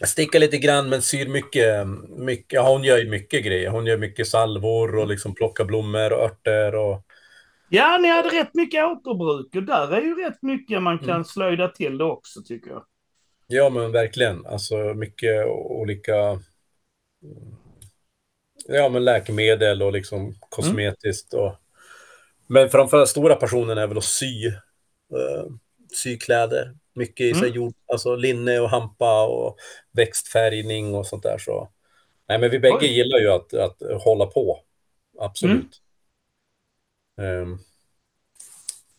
[0.00, 2.52] Jag stickar lite grann men syr mycket, mycket.
[2.52, 3.70] Ja, hon gör ju mycket grejer.
[3.70, 7.06] Hon gör mycket salvor och liksom plockar blommor och örter och
[7.74, 11.24] Ja, ni hade rätt mycket återbruk och där är ju rätt mycket man kan mm.
[11.24, 12.84] slöjda till det också tycker jag.
[13.46, 14.46] Ja, men verkligen.
[14.46, 16.40] Alltså mycket olika
[18.66, 21.32] ja, men läkemedel och liksom kosmetiskt.
[21.32, 21.44] Mm.
[21.44, 21.54] Och...
[22.46, 24.46] Men framförallt stora passionen är väl att sy.
[24.46, 25.56] Uh,
[25.94, 26.74] sy kläder.
[26.92, 27.52] Mycket i mm.
[27.52, 29.56] jord, alltså linne och hampa och
[29.92, 31.38] växtfärgning och sånt där.
[31.38, 31.68] Så.
[32.28, 32.86] Nej, men vi bägge Oj.
[32.86, 34.60] gillar ju att, att hålla på.
[35.18, 35.54] Absolut.
[35.54, 35.83] Mm.
[37.16, 37.58] Um,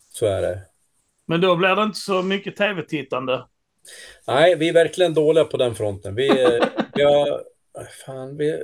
[0.10, 0.62] så är det.
[1.26, 3.46] Men då blir det inte så mycket tv-tittande?
[4.28, 6.16] Nej, vi är verkligen dåliga på den fronten.
[6.16, 6.30] Vi,
[6.96, 7.44] vi, har,
[8.06, 8.64] fan, vi,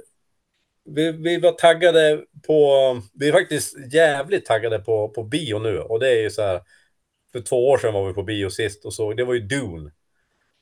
[0.86, 3.02] vi, vi var taggade på...
[3.14, 5.80] Vi är faktiskt jävligt taggade på, på bio nu.
[5.80, 6.62] Och det är ju så här...
[7.32, 9.18] För två år sedan var vi på bio sist och såg...
[9.18, 9.92] Det var ju Dune.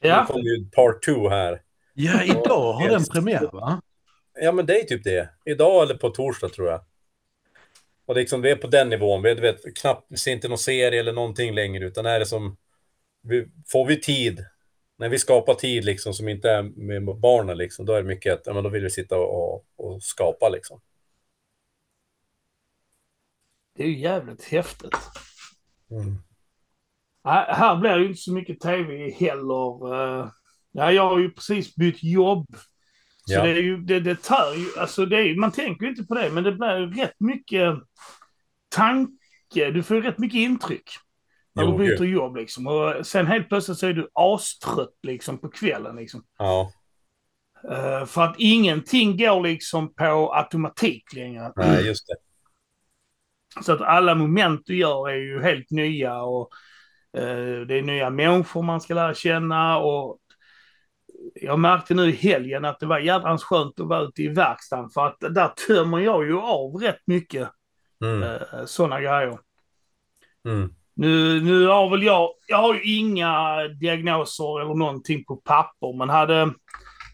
[0.02, 0.22] Ja.
[0.22, 1.62] Nu kommer ju Part 2 här.
[1.94, 3.82] Ja, idag har den premiär va?
[4.42, 5.30] Ja, men det är typ det.
[5.46, 6.82] Idag eller på torsdag tror jag.
[8.10, 9.22] Och liksom, vi är på den nivån.
[9.22, 12.58] Vi vet, knappt, ser inte någon serie eller någonting längre, utan är det som...
[13.22, 14.46] Vi, får vi tid,
[14.98, 18.34] när vi skapar tid liksom som inte är med barnen, liksom, då är det mycket
[18.34, 20.50] att ja, men då vill vi sitta och, och skapa.
[20.50, 20.82] Liksom.
[23.76, 24.98] Det är ju jävligt häftigt.
[25.92, 26.18] Mm.
[27.24, 29.94] Här blir det ju inte så mycket tv heller.
[29.94, 30.30] Eh,
[30.72, 32.56] ja, jag har ju precis bytt jobb.
[33.30, 33.44] Så ja.
[33.44, 36.16] det, är ju, det, det tar ju, alltså det är, man tänker ju inte på
[36.16, 37.76] det, men det blir ju rätt mycket
[38.76, 39.72] tanke.
[39.72, 40.90] Du får ju rätt mycket intryck
[41.56, 42.10] när jo, du byter gud.
[42.10, 42.68] jobb liksom.
[42.68, 46.24] Och sen helt plötsligt så är du astrött liksom på kvällen liksom.
[46.38, 46.72] Ja.
[47.72, 51.54] Uh, för att ingenting går liksom på automatik längre.
[51.56, 52.16] Nej, just det.
[53.64, 56.50] Så att alla moment du gör är ju helt nya och
[57.18, 60.19] uh, det är nya människor man ska lära känna och
[61.42, 64.90] jag märkte nu i helgen att det var jädrans skönt att vara ute i verkstaden
[64.90, 67.50] för att där tömmer jag ju av rätt mycket
[68.04, 68.24] mm.
[68.24, 69.40] eh, sådana grejer.
[70.46, 70.74] Mm.
[70.96, 76.10] Nu, nu har väl jag, jag har ju inga diagnoser eller någonting på papper, men
[76.10, 76.54] hade,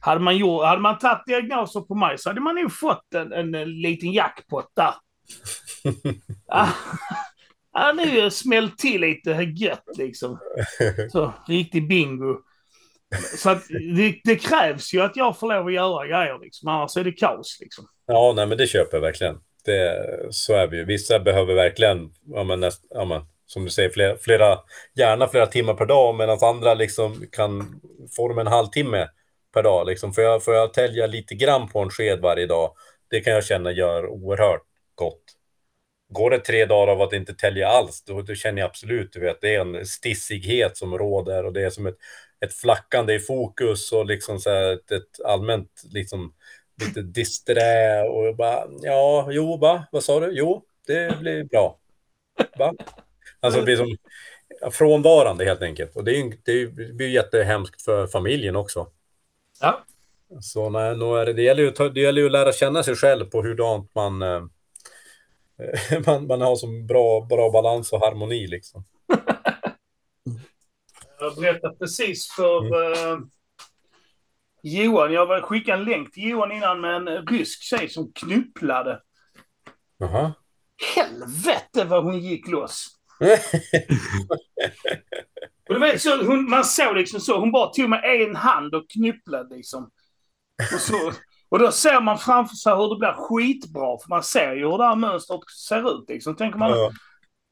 [0.02, 3.34] hade man, gjort, hade man tagit diagnoser på mig så hade man nog fått en,
[3.34, 4.94] en, en liten jackpot där.
[6.48, 6.70] ja,
[7.74, 10.40] ja, nu smällt till lite gött liksom.
[11.12, 12.38] Så, riktig bingo.
[13.38, 16.98] Så att det, det, krävs ju att jag får lov att göra grejer liksom, annars
[16.98, 17.86] är det kaos liksom.
[18.08, 19.38] Ja, nej men det köper jag verkligen.
[19.66, 20.86] Det, så är vi ju.
[20.86, 24.60] Vissa behöver verkligen, ja, men näst, ja, men, som du säger, flera, flera,
[24.96, 27.82] gärna flera timmar per dag, medan andra liksom kan
[28.16, 29.10] få dem en halvtimme
[29.54, 29.88] per dag.
[29.88, 30.14] Liksom.
[30.14, 32.72] Får, jag, får jag tälja lite grann på en sked varje dag,
[33.10, 34.64] det kan jag känna gör oerhört
[34.96, 35.24] gott.
[36.10, 39.20] Går det tre dagar av att inte tälja alls, då, då känner jag absolut, du
[39.20, 41.98] vet, det är en stissighet som råder och det är som ett
[42.46, 46.34] ett flackande i fokus och liksom så här ett, ett allmänt liksom
[46.86, 50.32] lite disträ och bara ja, jo, va, vad sa du?
[50.32, 51.78] Jo, det blir bra.
[52.58, 52.74] Va?
[53.40, 53.98] Alltså det blir som
[54.72, 55.96] frånvarande helt enkelt.
[55.96, 58.88] Och det, är, det blir jättehemskt för familjen också.
[59.62, 59.86] Ja.
[60.42, 62.96] Så nej, nog är det, det, gäller ju, det gäller ju att lära känna sig
[62.96, 63.58] själv på hur
[63.94, 64.42] man, eh,
[66.06, 68.84] man, man har som bra, bra balans och harmoni liksom.
[71.20, 72.74] Jag berättade precis för mm.
[73.14, 73.20] uh,
[74.64, 75.14] Johan.
[75.14, 79.02] Jag skickade en länk till Johan innan med en rysk tjej som knupplade.
[79.98, 80.34] Jaha.
[80.96, 82.88] Helvete vad hon gick loss.
[85.70, 87.40] och vet, så hon, man såg liksom så.
[87.40, 89.90] Hon bara tog med en hand och knupplade liksom.
[90.74, 91.12] Och så,
[91.50, 94.78] Och då ser man framför sig hur det blir skitbra, för man ser ju hur
[94.78, 96.10] det här mönstret ser ut.
[96.10, 96.36] Liksom.
[96.36, 96.92] tänker man, Ja.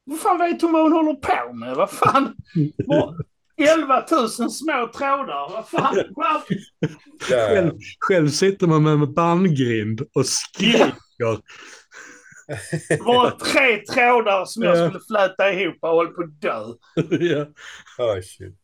[0.03, 1.75] vad fan vet hon vad hon håller på med?
[1.75, 2.35] Vad fan?
[3.57, 5.95] 11 000 små trådar, vad fan?
[7.21, 11.39] Själv, själv sitter man med en bandgrind och skriker.
[12.89, 14.87] Det var tre trådar som jag Ja.
[14.89, 16.63] skulle fläta ihop och höll på att dö.
[17.19, 17.45] ja.
[17.97, 18.55] Oh, shit.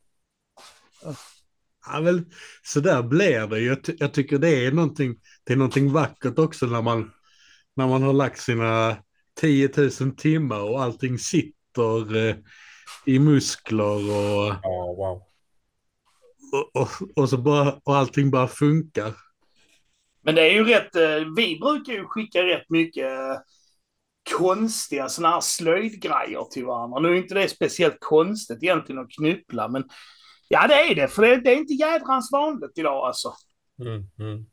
[1.91, 2.21] Ja, väl,
[2.63, 3.59] så där blir det.
[3.59, 7.11] Jag, ty- jag tycker det är någonting, det är någonting vackert också när man,
[7.75, 8.97] när man har lagt sina
[9.39, 9.69] 10
[10.01, 12.35] 000 timmar och allting sitter eh,
[13.05, 15.21] i muskler och, Ja, wow.
[16.53, 19.13] och, och, och, så bara, och allting bara funkar.
[20.21, 23.37] Men det är ju rätt, eh, vi brukar ju skicka rätt mycket eh,
[24.37, 26.99] konstiga sådana här slöjdgrejer till varandra.
[26.99, 29.83] Nu är inte det speciellt konstigt egentligen att knyppla, men
[30.47, 33.33] ja det är det, för det, det är inte jädrans vanligt idag alltså.
[33.81, 34.45] Mm, mm.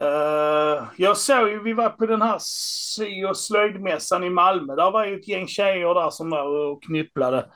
[0.00, 4.74] Eh, jag såg ju, vi var på den här sy och slöjdmässan i Malmö.
[4.76, 7.50] Där var ju ett gäng tjejer där som var och knypplade.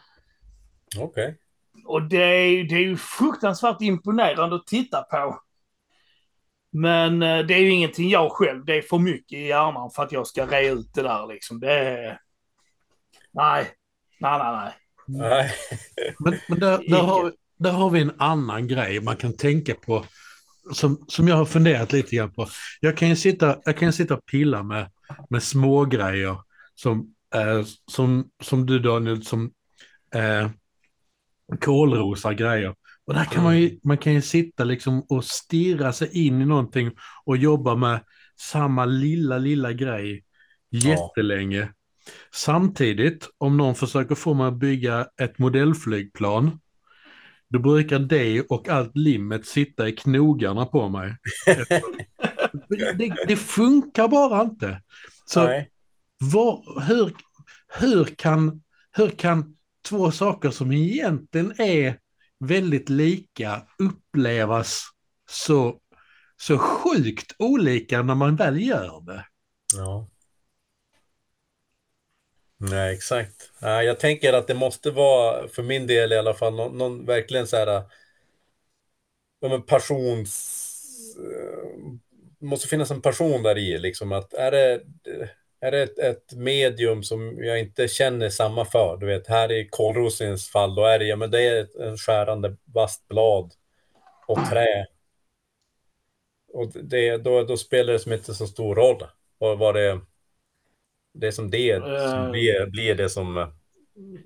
[0.98, 1.38] Okej.
[1.84, 5.40] Och det är, ju- det är ju fruktansvärt imponerande att titta på.
[6.72, 10.02] Men eh, det är ju ingenting jag själv, det är för mycket i hjärnan för
[10.02, 11.60] att jag ska re ut det där liksom.
[11.60, 12.20] Det är...
[13.32, 13.66] Nej.
[14.20, 14.72] Nej, nej, nej.
[15.08, 15.50] Nej.
[16.18, 20.04] Men, men där, där, har, där har vi en annan grej man kan tänka på
[20.72, 22.48] som, som jag har funderat lite grann på.
[22.80, 24.90] Jag kan ju sitta, jag kan sitta och pilla med,
[25.30, 26.36] med små grejer
[26.74, 29.50] som, eh, som, som du Daniel, som
[30.14, 30.50] eh,
[31.60, 32.74] kolrosa grejer.
[33.06, 36.46] Och där kan man ju, man kan ju sitta liksom och stirra sig in i
[36.46, 36.90] någonting
[37.24, 38.00] och jobba med
[38.40, 40.24] samma lilla, lilla grej
[40.70, 41.68] jättelänge.
[42.32, 46.60] Samtidigt, om någon försöker få mig att bygga ett modellflygplan,
[47.48, 51.16] då brukar det och allt limmet sitta i knogarna på mig.
[52.98, 54.82] det, det funkar bara inte.
[55.26, 55.62] Så
[56.18, 57.12] vad, hur,
[57.80, 59.56] hur, kan, hur kan
[59.88, 61.98] två saker som egentligen är
[62.38, 64.84] väldigt lika upplevas
[65.30, 65.80] så,
[66.36, 69.26] så sjukt olika när man väl gör det?
[69.76, 70.08] Ja.
[72.58, 73.50] Nej, exakt.
[73.60, 77.46] Jag tänker att det måste vara, för min del i alla fall, någon, någon verkligen
[77.46, 77.82] så här...
[79.40, 80.62] en passions...
[81.18, 81.92] Eh,
[82.38, 84.80] måste finnas en passion där i, liksom att är det,
[85.60, 89.68] är det ett, ett medium som jag inte känner samma för, du vet, här i
[89.70, 93.52] kålrosens fall, då är det, ja men det är ett en skärande vasst blad
[94.28, 94.86] och trä.
[96.52, 99.02] Och det, då, då spelar det som inte så stor roll
[99.38, 100.00] vad, vad det
[101.20, 102.10] det är som det Eh.
[102.10, 103.48] som blir, blir det som eh,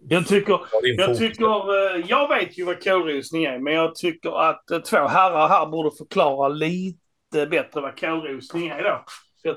[0.08, 4.70] Jag tycker, jag tycker, eh, jag vet ju vad kålrosning är, men jag tycker att
[4.70, 9.04] eh, två herrar här borde förklara lite bättre vad kålrosning är då.
[9.42, 9.56] Jag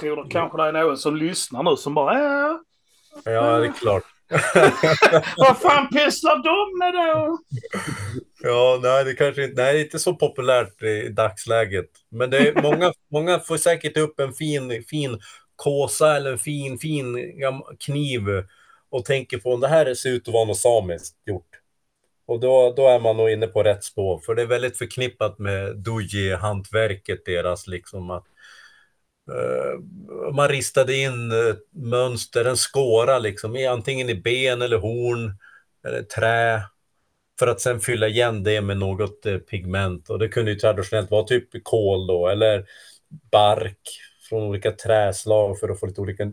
[0.00, 2.18] tror det kanske det är någon som lyssnar nu som bara,
[2.50, 2.56] äh,
[3.24, 4.02] Ja, det är klart.
[5.36, 7.38] vad fan pysslar de med då?
[8.42, 11.90] Ja, nej, det kanske inte, nej, det är inte så populärt i dagsläget.
[12.10, 15.20] Men det är många, många får säkert upp en fin, fin
[15.56, 17.32] kåsa eller en fin, fin
[17.80, 18.22] kniv
[18.90, 21.60] och tänker på om det här ser ut att vara något samiskt gjort.
[22.26, 25.38] Och då, då är man nog inne på rätt spår, för det är väldigt förknippat
[25.38, 28.26] med doji-hantverket deras liksom att
[29.30, 29.80] uh,
[30.32, 35.38] man ristade in eh, mönster, en skåra liksom, i, antingen i ben eller horn
[35.86, 36.62] eller trä
[37.38, 40.10] för att sen fylla igen det med något uh, pigment.
[40.10, 42.66] Och det kunde ju traditionellt vara typ kol då, eller
[43.30, 43.80] bark
[44.28, 46.32] från olika träslag för att få lite olika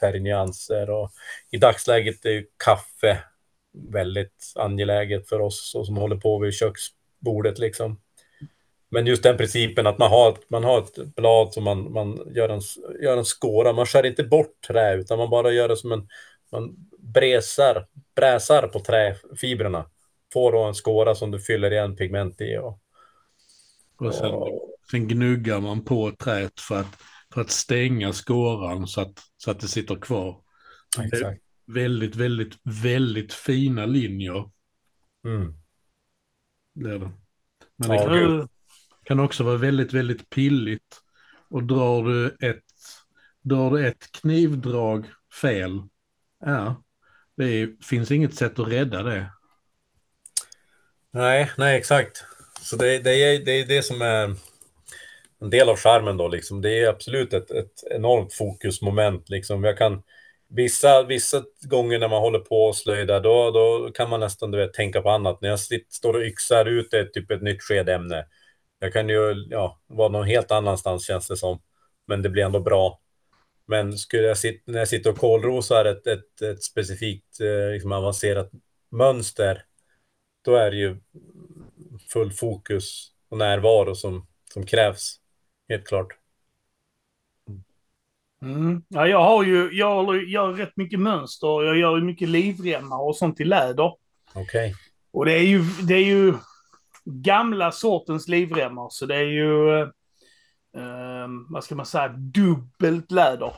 [0.00, 0.90] färgnyanser.
[0.90, 1.10] Och
[1.50, 3.18] I dagsläget är ju kaffe
[3.72, 7.58] väldigt angeläget för oss så som håller på vid köksbordet.
[7.58, 8.00] Liksom.
[8.88, 12.32] Men just den principen att man har ett, man har ett blad som man, man
[12.34, 12.60] gör, en,
[13.02, 13.72] gör en skåra.
[13.72, 16.08] Man skär inte bort trä utan man bara gör det som en...
[16.52, 19.90] Man bräsar, bräsar på träfibrerna.
[20.32, 22.56] Får då en skåra som du fyller igen pigment i.
[22.56, 22.78] Och,
[23.98, 27.02] Och och, sen gnuggar man på träet för att,
[27.34, 30.42] för att stänga skåran så att, så att det sitter kvar.
[30.98, 31.42] exakt.
[31.66, 34.50] Väldigt, väldigt, väldigt fina linjer
[35.26, 35.54] Mm.
[36.74, 37.12] blir det.
[37.76, 38.48] Men det kan,
[39.04, 41.00] kan också vara väldigt, väldigt pilligt.
[41.48, 42.64] Och drar du ett,
[43.42, 45.06] drar du ett knivdrag
[45.40, 45.82] fel,
[46.40, 46.82] ja,
[47.36, 49.32] det är, finns inget sätt att rädda det.
[51.10, 52.24] Nej, nej exakt.
[52.60, 54.36] Så det, det, är, det är det som är
[55.40, 56.62] en del av skärmen då liksom.
[56.62, 59.64] Det är absolut ett, ett enormt fokusmoment liksom.
[59.64, 60.02] Jag kan,
[60.48, 64.58] vissa, vissa gånger när man håller på och slöjdar då, då kan man nästan du
[64.58, 65.40] vet, tänka på annat.
[65.40, 68.26] När jag sitter, står och yxar ut ett, typ ett nytt skedämne.
[68.78, 71.60] Jag kan ju ja, vara någon helt annanstans känns det som.
[72.06, 73.00] Men det blir ändå bra.
[73.66, 77.92] Men skulle jag sitta, när jag sitter och kolrosar ett, ett, ett specifikt eh, liksom
[77.92, 78.50] avancerat
[78.90, 79.64] mönster,
[80.44, 80.96] då är det ju
[82.12, 85.20] full fokus och närvaro som, som krävs.
[85.68, 86.08] Helt klart.
[88.42, 88.82] Mm.
[88.88, 93.02] Ja, jag har ju jag gör rätt mycket mönster och jag gör ju mycket livremmar
[93.02, 93.92] och sånt i läder.
[94.34, 94.42] Okej.
[94.42, 94.74] Okay.
[95.12, 96.34] Och det är, ju, det är ju
[97.04, 99.80] gamla sortens livremmar, så det är ju,
[100.76, 103.52] eh, vad ska man säga, dubbelt läder.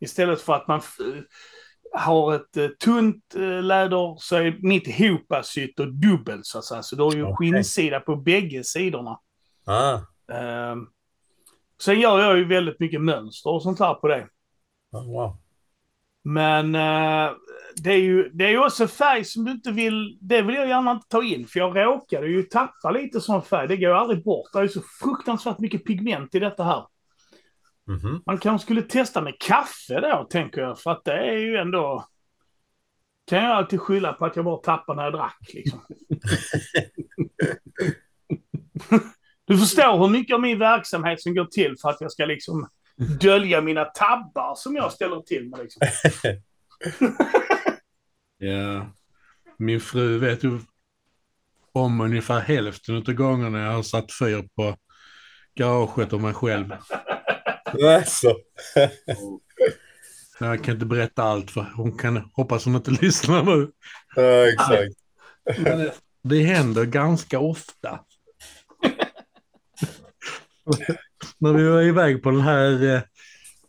[0.00, 0.80] Istället för att man
[1.92, 6.82] har ett eh, tunt eh, läder så är mitt ihopsytt och dubbelt så att säga.
[6.82, 7.34] Så du har ju okay.
[7.34, 9.18] skinnsida på bägge sidorna.
[9.64, 9.98] Ah.
[11.84, 14.28] Sen gör jag ju väldigt mycket mönster och sånt här på det.
[14.92, 15.36] Oh, wow.
[16.22, 17.32] Men eh,
[17.76, 20.90] det är ju det är också färg som du inte vill, det vill jag gärna
[20.92, 21.46] inte ta in.
[21.46, 24.52] För jag råkade ju tappa lite sån färg, det går aldrig bort.
[24.52, 26.86] Det är så fruktansvärt mycket pigment i detta här.
[27.88, 28.22] Mm -hmm.
[28.26, 30.78] Man kanske skulle testa med kaffe då, tänker jag.
[30.78, 32.06] För att det är ju ändå...
[33.26, 35.80] Kan jag alltid skylla på att jag bara tappade när jag drack, liksom.
[39.46, 42.68] du förstår hur mycket av min verksamhet som går till för att jag ska liksom
[43.20, 45.60] dölja mina tabbar som jag ställer till med.
[45.60, 45.86] Liksom.
[48.38, 48.86] ja.
[49.56, 50.58] Min fru vet ju
[51.72, 54.76] om ungefär hälften av gångerna jag har satt fyr på
[55.54, 56.72] garaget och mig själv.
[57.82, 58.34] Alltså.
[60.40, 63.70] jag kan inte berätta allt för hon kan hoppas hon inte lyssnar nu.
[64.16, 64.94] Ja, exakt.
[65.58, 65.90] Men
[66.22, 68.00] det händer ganska ofta.
[71.38, 73.02] När vi var iväg på den här, eh,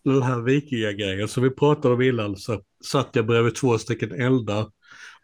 [0.04, 4.72] den här vikingagrejen som vi pratade om innan så satt jag bredvid två stycken eldar.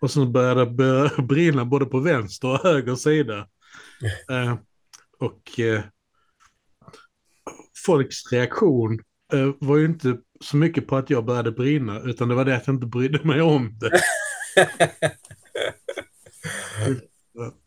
[0.02, 3.48] Och så började det brinna både på vänster och höger sida.
[4.30, 4.58] Eh,
[5.20, 5.84] och eh,
[7.86, 9.00] folks reaktion
[9.34, 12.56] uh, var ju inte så mycket på att jag började brinna, utan det var det
[12.56, 14.02] att jag inte brydde mig om det.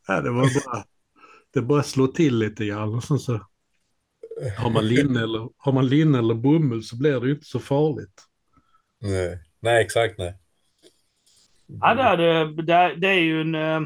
[0.07, 0.85] ja, det var bara,
[1.53, 3.41] det bara slår till lite grann och sen så
[4.59, 7.59] har man linne eller, har man linne eller bomull så blir det ju inte så
[7.59, 8.23] farligt.
[9.01, 10.35] Nej, nej exakt nej.
[11.67, 13.55] Ja, det, är, det, det är ju en...
[13.55, 13.81] Eh,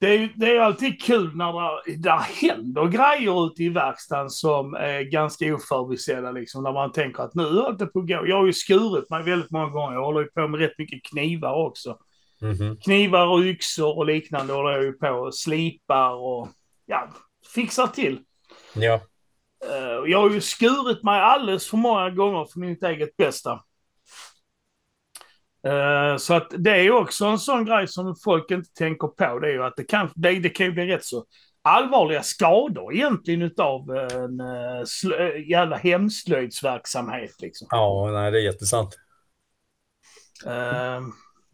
[0.00, 4.74] det är, det är alltid kul när det, det händer grejer ute i verkstaden som
[4.74, 6.32] är ganska oförutsedda.
[6.32, 8.26] Liksom, när man tänker att nu är det på att gå.
[8.26, 9.94] Jag har ju skurit mig väldigt många gånger.
[9.94, 11.98] Jag håller ju på med rätt mycket knivar också.
[12.42, 12.80] Mm -hmm.
[12.80, 16.48] Knivar och yxor och liknande håller jag ju på och slipar och
[16.86, 17.08] ja,
[17.54, 18.18] fixar till.
[18.82, 19.00] Ja.
[19.64, 23.52] Uh, jag har ju skurit mig alldeles för många gånger för mitt eget bästa.
[25.66, 29.38] Uh, så att det är också en sån grej som folk inte tänker på.
[29.38, 31.24] Det är ju att det kan, det, det kan ju bli rätt så
[31.62, 37.40] allvarliga skador egentligen utav en uh, slö, jävla hemslöjdsverksamhet.
[37.42, 37.68] Liksom.
[37.70, 38.98] Ja, nej, det är jättesant.
[40.46, 41.08] Uh,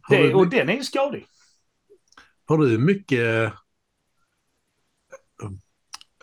[0.09, 1.25] det, och den är ju skadlig.
[2.47, 3.53] Har du mycket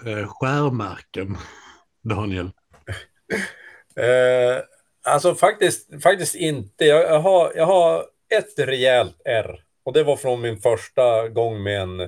[0.07, 1.36] uh, skärmärken,
[2.03, 2.46] Daniel?
[3.98, 4.62] Uh,
[5.05, 6.84] Alltså faktiskt, faktiskt inte.
[6.84, 8.05] Jag, jag, har, jag har
[8.38, 9.61] ett rejält R.
[9.84, 12.00] Och det var från min första gång med en,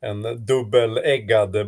[0.00, 1.66] en dubbeläggad uh,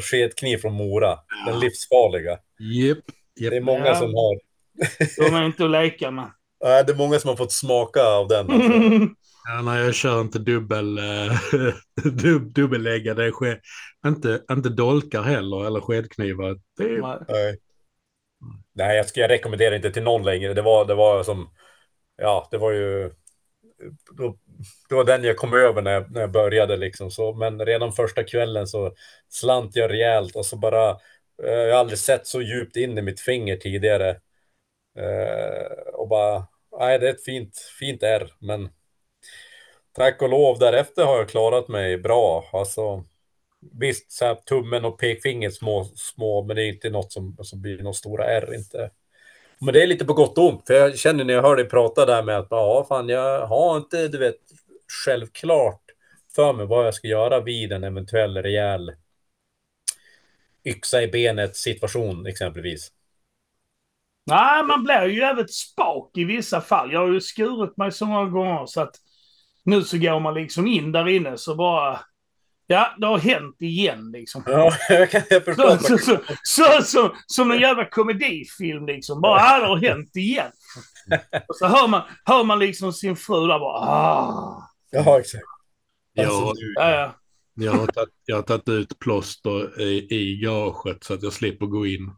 [0.00, 1.18] skedkniv från Mora.
[1.46, 2.38] Den livsfarliga.
[2.60, 2.98] Yep,
[3.40, 3.50] yep.
[3.50, 3.94] Det är många ja.
[3.94, 4.38] som har...
[5.16, 6.30] De är inte att leka med.
[6.64, 8.50] Nej, det är många som har fått smaka av den.
[8.50, 8.70] Alltså.
[9.48, 10.98] Ja, nej, jag kör inte dubbel,
[11.54, 11.74] uh,
[12.04, 13.60] dub, dubbeläggade sked,
[14.06, 16.60] inte, inte dolkar heller eller skedknivar.
[16.76, 17.00] Det.
[17.28, 17.58] Nej.
[18.72, 20.54] Nej, jag, ska, jag rekommenderar inte till någon längre.
[20.54, 21.50] Det var, det var som,
[22.16, 23.10] ja, det var ju,
[24.18, 24.38] då,
[24.88, 27.10] det var den jag kom över när jag, när jag började liksom.
[27.10, 28.94] Så, men redan första kvällen så
[29.28, 30.90] slant jag rejält och så bara,
[31.42, 34.10] eh, jag har aldrig sett så djupt in i mitt finger tidigare.
[34.98, 36.46] Eh, och bara,
[36.78, 38.68] nej, det är ett fint, fint R, men
[39.94, 42.44] tack och lov därefter har jag klarat mig bra.
[42.52, 43.04] Alltså,
[43.72, 47.62] Visst, så här, tummen och pekfingret små, små, men det är inte något som, som
[47.62, 48.90] blir några stora R inte.
[49.58, 51.68] Men det är lite på gott och ont, för jag känner när jag hör dig
[51.68, 54.36] prata där med att ja, fan, jag har inte, du vet,
[55.04, 55.80] självklart
[56.34, 58.92] för mig vad jag ska göra vid en eventuell rejäl
[60.64, 62.92] yxa i benet situation exempelvis.
[64.26, 66.92] Nej, man blir ju jävligt spak i vissa fall.
[66.92, 68.96] Jag har ju skurit mig så många gånger så att
[69.64, 72.00] nu så går man liksom in där inne så bara
[72.66, 74.42] Ja, det har hänt igen liksom.
[74.46, 75.78] Ja, jag kan jag förstå.
[75.78, 79.20] Så, så, så, så, som en jävla komedifilm liksom.
[79.20, 80.50] Bara, ja, det har hänt igen.
[81.48, 84.70] Och så hör man, hör man liksom sin fru där bara, ah.
[84.90, 85.44] Ja, exakt.
[86.12, 87.14] Ja, ja, ja.
[87.54, 91.66] Jag har tagit, jag har tagit ut plåster i, i garaget så att jag slipper
[91.66, 92.10] gå in.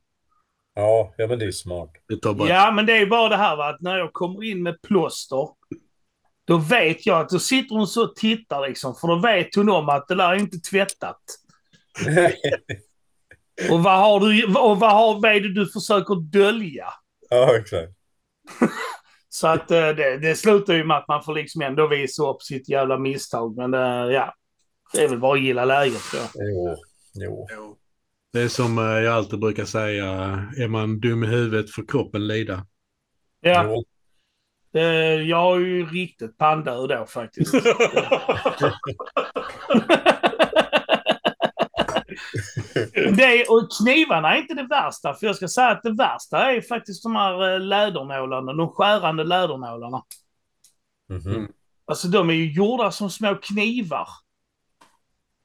[0.74, 1.90] Ja, ja men det är smart.
[2.08, 2.48] Det bara...
[2.48, 5.48] Ja, men det är bara det här va, att när jag kommer in med plåster,
[6.46, 9.68] då vet jag att då sitter hon så och tittar liksom, för då vet hon
[9.68, 11.20] om att det där är inte tvättat.
[13.70, 16.86] Och vad har du, och vad, har, vad är det du försöker dölja?
[17.30, 17.92] ja, exakt.
[19.28, 22.42] Så att eh, det, det slutar ju med att man får liksom ändå visa upp
[22.42, 23.56] sitt jävla misstag.
[23.56, 24.34] Men det, ja,
[24.92, 26.76] det är väl bara att gilla läget tror jag.
[27.14, 27.76] Jo, jo.
[28.32, 30.06] Det är som eh, jag alltid brukar säga,
[30.58, 32.66] är man dum i huvudet får kroppen lida.
[33.40, 33.84] Ja, jo.
[34.76, 34.82] Eh,
[35.22, 37.52] jag har ju riktigt pandör då faktiskt.
[43.16, 46.60] det, och knivarna är inte det värsta, för jag ska säga att det värsta är
[46.60, 50.02] faktiskt de här eh, lädernålarna, de skärande lädernålarna.
[51.08, 51.48] Mhm.
[51.86, 54.08] Alltså de är ju gjorda som små knivar.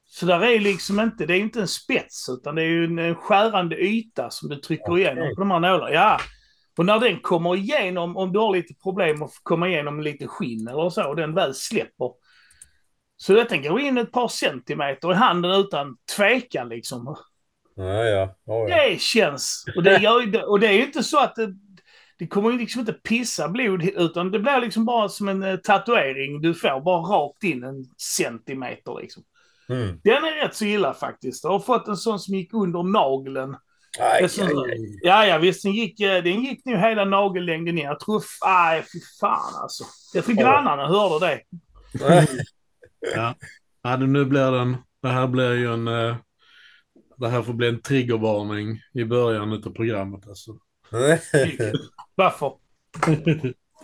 [0.05, 3.15] Så där är liksom inte, det är inte en spets utan det är ju en,
[3.15, 5.03] skärande yta som du trycker Okej.
[5.03, 5.91] igenom på de här nålarna.
[5.91, 6.19] Ja.
[6.77, 10.67] Och när den kommer igenom, om du har lite problem att komma igenom lite skinn
[10.67, 12.11] eller så, och den väl släpper.
[13.17, 17.15] Så detta går in ett par centimeter i handen utan tvekan liksom.
[17.75, 18.35] Ja, ja.
[18.45, 18.75] ja, ja.
[18.75, 19.65] Det känns.
[19.75, 21.53] Och det, gör, och det är ju inte så att det,
[22.19, 25.55] det kommer ju liksom inte pissa blod utan det blir liksom bara som en eh,
[25.55, 26.41] tatuering.
[26.41, 29.23] Du får bara rakt in en centimeter liksom.
[29.69, 29.99] Mm.
[30.03, 31.43] Den är rätt så illa faktiskt.
[31.43, 33.57] Jag har fått en sån som gick under nageln.
[33.99, 34.77] Aj, aj, aj.
[35.01, 35.63] Ja, ja, visst.
[35.63, 37.83] Den gick, eh, den gick nu hela nagellängden ner.
[37.83, 38.23] Jag tror...
[38.45, 39.83] Aj, fy fan alltså.
[40.13, 41.41] Jag tror grannarna hörde det.
[43.15, 43.35] Ja.
[43.83, 46.15] ja, nu blir den, det här blir ju en, eh,
[47.17, 50.51] det här får bli en triggervarning i början av programmet alltså.
[52.15, 52.51] Varför?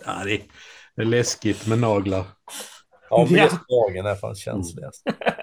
[0.04, 0.42] ja, det,
[0.96, 2.24] det är läskigt med naglar.
[3.10, 3.42] Ja, Ja.
[3.42, 5.02] metdagen är fan känsligast.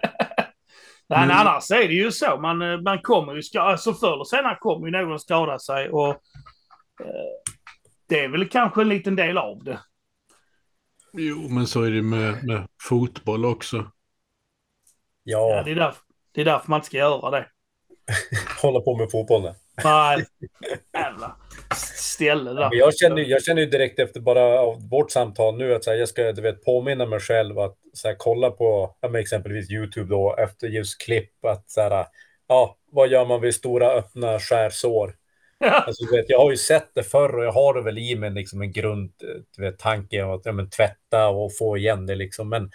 [1.07, 2.37] Nej, Men- men annars är det ju så.
[2.37, 5.89] Man, eh, man kommer ju ska, alltså förr eller senare kommer ju någon skada sig
[5.89, 6.17] och eh,
[8.09, 9.79] det är väl kanske en liten del av det.
[11.13, 13.77] Jo, men så är det med, med fotboll också.
[15.23, 16.01] Ja, Ja, det, är därför,
[16.33, 17.47] det är därför man inte ska göra det.
[18.61, 19.55] hålla på med fotbollen.
[19.83, 20.25] Nej,
[20.93, 21.35] jävla
[21.75, 22.69] ställe där.
[22.69, 26.09] Men jag känner, jag känner ju direkt efter bara vårt samtal nu att här, jag
[26.09, 30.67] ska du vet, påminna mig själv att här, kolla på ja, exempelvis YouTube då efter
[30.67, 31.45] just klipp.
[31.45, 32.05] Att så här,
[32.47, 35.15] ja, vad gör man vid stora öppna skärsår?
[35.59, 38.29] Alltså, vet, jag har ju sett det förr och jag har det väl i mig
[38.29, 39.11] liksom en grund
[39.57, 42.15] du vet, tanke om att ja, men, tvätta och få igen det.
[42.15, 42.49] Liksom.
[42.49, 42.71] Men,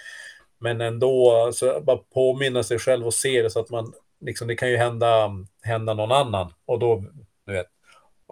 [0.59, 4.57] men ändå, så bara påminna sig själv och se det så att man, liksom, det
[4.57, 5.31] kan ju hända,
[5.63, 6.53] hända någon annan.
[6.67, 7.05] Och då,
[7.47, 7.67] du vet,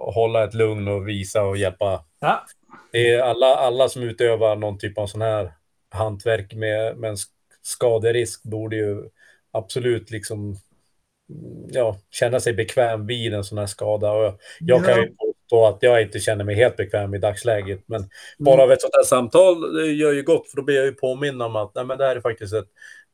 [0.01, 2.05] hålla ett lugn och visa och hjälpa.
[2.21, 2.45] Ja.
[2.93, 5.53] Det är alla, alla som utövar någon typ av sån här
[5.91, 7.29] hantverk med, med en sk-
[7.63, 9.03] skaderisk borde ju
[9.53, 10.57] absolut liksom
[11.71, 14.13] ja, känna sig bekväm vid en sån här skada.
[14.13, 17.81] Och jag, jag kan ju påstå att jag inte känner mig helt bekväm i dagsläget.
[17.87, 20.85] Men bara av ett sånt här samtal det gör ju gott, för då blir jag
[20.85, 22.69] ju påminn om att nej, men det här är faktiskt ett,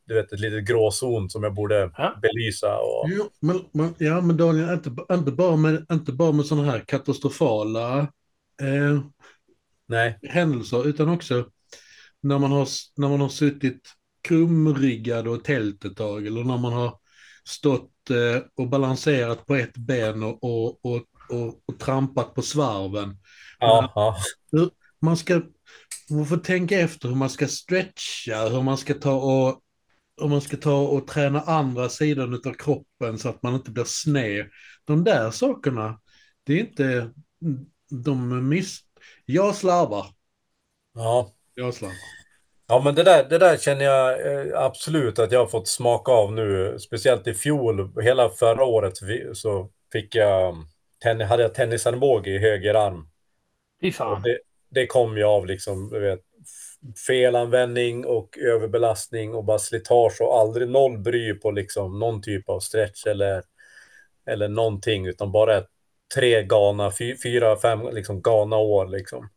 [0.06, 2.18] du vet, ett litet gråzon som jag borde Ja.
[2.22, 2.76] belysa.
[2.78, 6.70] Och, Jo, men, men, ja, men Daniel, inte, inte bara med, inte bara med sådana
[6.70, 7.98] här katastrofala
[8.62, 9.00] eh,
[9.88, 11.46] nej, händelser, utan också
[12.20, 13.80] när man har, när man har suttit
[14.28, 16.98] krumryggad och tält ett tag, eller när man har
[17.44, 23.16] stått eh, och balanserat på ett ben och, och, och, och, och trampat på svarven.
[23.58, 24.16] ja.
[25.00, 25.42] Man ska
[26.10, 29.60] man får tänka efter hur man ska stretcha, hur man ska ta och
[30.20, 33.84] hur man ska ta och träna andra sidan av kroppen så att man inte blir
[33.84, 34.46] sned.
[34.84, 36.00] De där sakerna,
[36.44, 37.10] det är inte,
[37.90, 38.80] de miss...
[39.24, 40.06] Jag slarvar.
[40.94, 41.30] ja.
[41.54, 41.96] Jag slarvar.
[42.66, 46.12] Ja, men det där, det där känner jag eh, absolut att jag har fått smaka
[46.12, 46.78] av nu.
[46.78, 48.92] Speciellt i fjol, hela förra året
[49.32, 50.56] så fick jag,
[51.28, 53.08] hade jag tennisarmbåge i höger arm.
[53.80, 54.22] Fy fan.
[54.22, 54.38] det,
[54.70, 56.20] det kom ju av liksom, du vet,
[57.06, 62.60] felanvändning och överbelastning och bara slitage och aldrig noll bry på liksom någon typ av
[62.60, 63.42] stretch eller,
[64.26, 65.62] eller någonting, utan bara
[66.14, 69.28] tre galna, fy, fyra, fem liksom galna år liksom.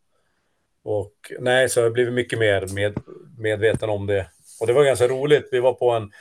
[0.82, 2.98] Och nej, så jag har blivit mycket mer med,
[3.38, 4.30] medveten om det.
[4.60, 5.48] Och det var ganska roligt.
[5.52, 6.12] Vi var på en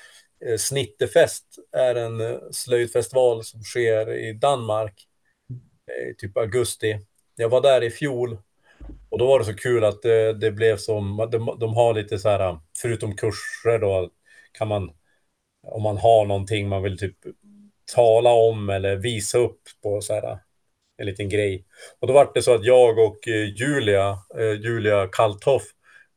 [0.46, 5.08] eh, Snittefest, är en eh, slöjdfestival som sker i Danmark,
[5.88, 7.00] eh, typ augusti.
[7.36, 8.38] Jag var där i fjol
[9.10, 12.20] och då var det så kul att det, det blev som, de, de har lite
[12.20, 14.10] så här, förutom kurser då,
[14.52, 14.92] kan man,
[15.68, 17.18] om man har någonting man vill typ
[17.96, 20.40] tala om eller visa upp på så här,
[20.98, 21.66] en liten grej.
[22.00, 25.64] Och då var det så att jag och eh, Julia, eh, Julia Kalthoff,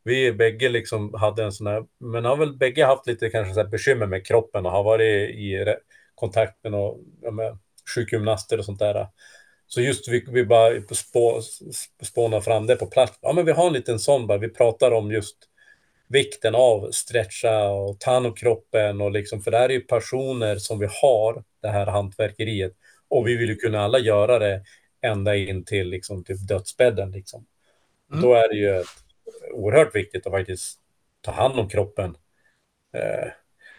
[0.04, 3.60] vi bägge liksom hade en sån här, men har väl bägge haft lite kanske så
[3.60, 5.76] här bekymmer med kroppen och har varit i
[6.14, 6.98] kontakt med, någon,
[7.32, 7.58] med
[7.94, 9.06] sjukgymnaster och sånt där.
[9.72, 11.40] Så just vi, vi bara spå,
[12.02, 13.18] spånar fram det på plats.
[13.22, 14.38] Ja, men vi har en liten sån bara.
[14.38, 15.36] Vi pratar om just
[16.08, 19.80] vikten av stretcha och ta hand om kroppen och liksom, för det här är ju
[19.80, 22.72] personer som vi har, det här hantverkeriet.
[23.08, 24.62] Och vi vill ju kunna alla göra det
[25.02, 27.10] ända in till liksom, typ dödsbädden.
[27.10, 27.46] Liksom.
[28.12, 28.22] Mm.
[28.22, 28.84] Då är det ju
[29.52, 30.78] oerhört viktigt att faktiskt
[31.20, 32.16] ta hand om kroppen.
[32.94, 33.28] Eh,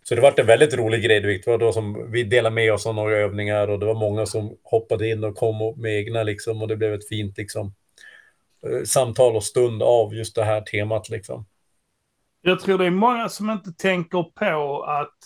[0.04, 1.20] så det var en väldigt rolig grej.
[1.20, 4.26] Det var då som vi delade med oss av några övningar och det var många
[4.26, 7.74] som hoppade in och kom med egna liksom och det blev ett fint liksom
[8.66, 11.46] eh, samtal och stund av just det här temat liksom.
[12.42, 15.18] Jag tror det är många som inte tänker på att,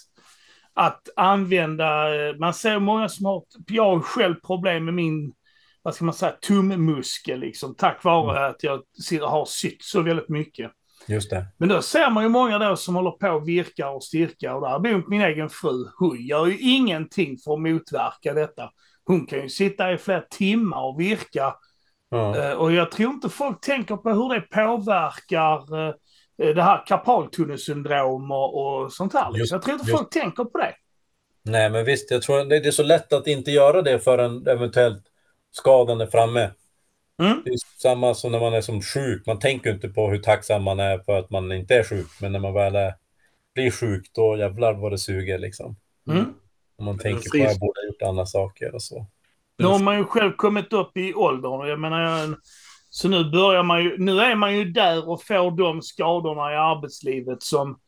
[0.74, 2.08] att använda,
[2.40, 5.34] man ser många som har, jag har själv problem med min,
[5.82, 8.52] vad ska man säga, tummuskel liksom, tack vare mm.
[8.52, 8.82] att jag
[9.22, 10.72] har sytt så väldigt mycket.
[11.08, 11.46] Just det.
[11.58, 14.62] Men då ser man ju många då som håller på och virkar och styrkar och
[14.62, 18.70] där bor min egen fru, hon gör ju ingenting för att motverka detta.
[19.06, 21.56] Hon kan ju sitta i flera timmar och virka.
[22.10, 22.52] Ja.
[22.52, 25.94] Uh, och jag tror inte folk tänker på hur det påverkar uh,
[26.38, 29.38] det här karpaltunnelsyndrom och, och sånt här.
[29.38, 30.00] Just, jag tror inte just.
[30.00, 30.74] folk tänker på det.
[31.44, 35.04] Nej, men visst, jag tror det är så lätt att inte göra det förrän eventuellt
[35.52, 36.50] skadan är framme.
[37.24, 37.42] Mm.
[37.46, 39.26] Det är samma som när man är som sjuk.
[39.26, 42.08] Man tänker inte på hur tacksam man är för att man inte är sjuk.
[42.22, 42.94] Men när man väl är,
[43.54, 45.76] blir sjuk, då jävlar vad det suger liksom.
[46.10, 46.26] Mm.
[46.78, 49.08] Om man tänker på att jag borde ha gjort andra saker och så.
[49.58, 51.68] Nu har man ju själv kommit upp i åldern.
[51.68, 52.38] Jag menar,
[52.90, 56.56] så nu börjar man ju, nu är man ju där och får de skadorna i
[56.56, 57.80] arbetslivet som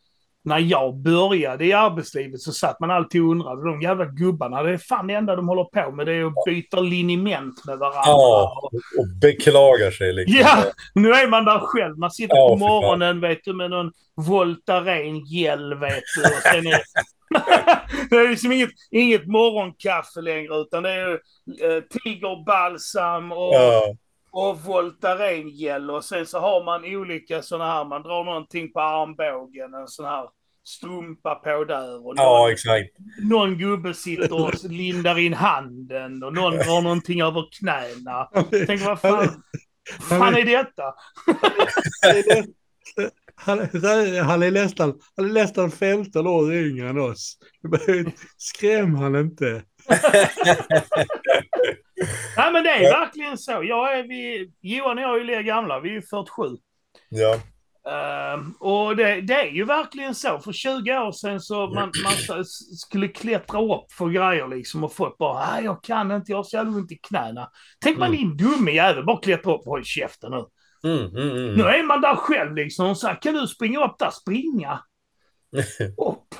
[0.43, 4.71] när jag började i arbetslivet så satt man alltid och undrade, de jävla gubbarna, det
[4.71, 8.01] är fan det enda de håller på med, det är att byta liniment med varandra.
[8.05, 8.69] Ja,
[8.99, 10.37] och beklagar sig liksom.
[10.39, 10.63] Ja,
[10.93, 11.97] nu är man där själv.
[11.97, 16.21] Man sitter ja, på morgonen, vet du, med någon Voltaren-gel, vet du.
[16.21, 16.81] Och sen är...
[18.09, 23.53] det är liksom inget, inget morgonkaffe längre, utan det är eh, tigerbalsam och...
[23.53, 23.95] Ja
[24.37, 28.81] och Voltaren gel och sen så har man olika sådana här, man drar någonting på
[28.81, 30.29] armbågen, en sån här
[30.63, 32.07] strumpa på där.
[32.07, 32.89] Och någon, ja, exakt.
[33.29, 38.29] Någon gubbe sitter och lindar in handen och någon drar någonting över knäna.
[38.67, 39.43] Tänk vad fan,
[39.99, 40.83] fan är detta?
[43.35, 43.59] Han,
[44.23, 47.37] han, är nästan, han är nästan 15 år yngre än oss.
[48.37, 49.63] Skräm han inte.
[52.37, 53.51] Nej men det är verkligen så.
[53.51, 56.57] Jag är, vi, Johan och jag är ju lika gamla, vi är 47.
[57.09, 57.39] Ja.
[57.87, 60.39] Uh, och det, det, är ju verkligen så.
[60.39, 62.45] För 20 år sedan så man, man
[62.77, 66.43] skulle klättra upp för grejer liksom och folk bara nej jag kan inte, jag har
[66.43, 67.49] så jävla ont i knäna.
[67.79, 68.19] Tänk man mm.
[68.19, 70.45] din dumme jävel, bara klättra upp och håll käften nu.
[70.83, 73.95] Mm, mm, mm, nu är man där själv liksom och säger kan du springa upp
[73.99, 74.11] där?
[74.11, 74.79] Springa?
[75.97, 76.35] upp?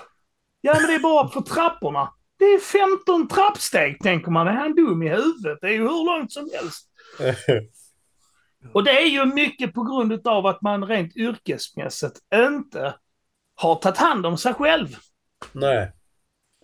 [0.62, 2.10] Ja men det är bara upp för trapporna.
[2.38, 4.48] Det är 15 trappsteg, tänker man.
[4.48, 5.58] Är han dum i huvudet?
[5.62, 6.90] Det är ju hur långt som helst.
[8.74, 12.96] Och det är ju mycket på grund av att man rent yrkesmässigt inte
[13.56, 14.88] har tagit hand om sig själv.
[15.52, 15.92] Nej.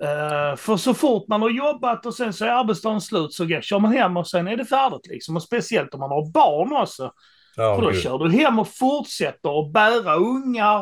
[0.01, 3.79] Uh, för så fort man har jobbat och sen så är arbetsdagen slut så kör
[3.79, 5.35] man hem och sen är det färdigt liksom.
[5.35, 7.11] Och speciellt om man har barn också.
[7.55, 10.81] Ja, för då kör du hem och fortsätter att bära ungar.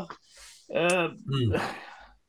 [0.75, 1.59] Uh, mm.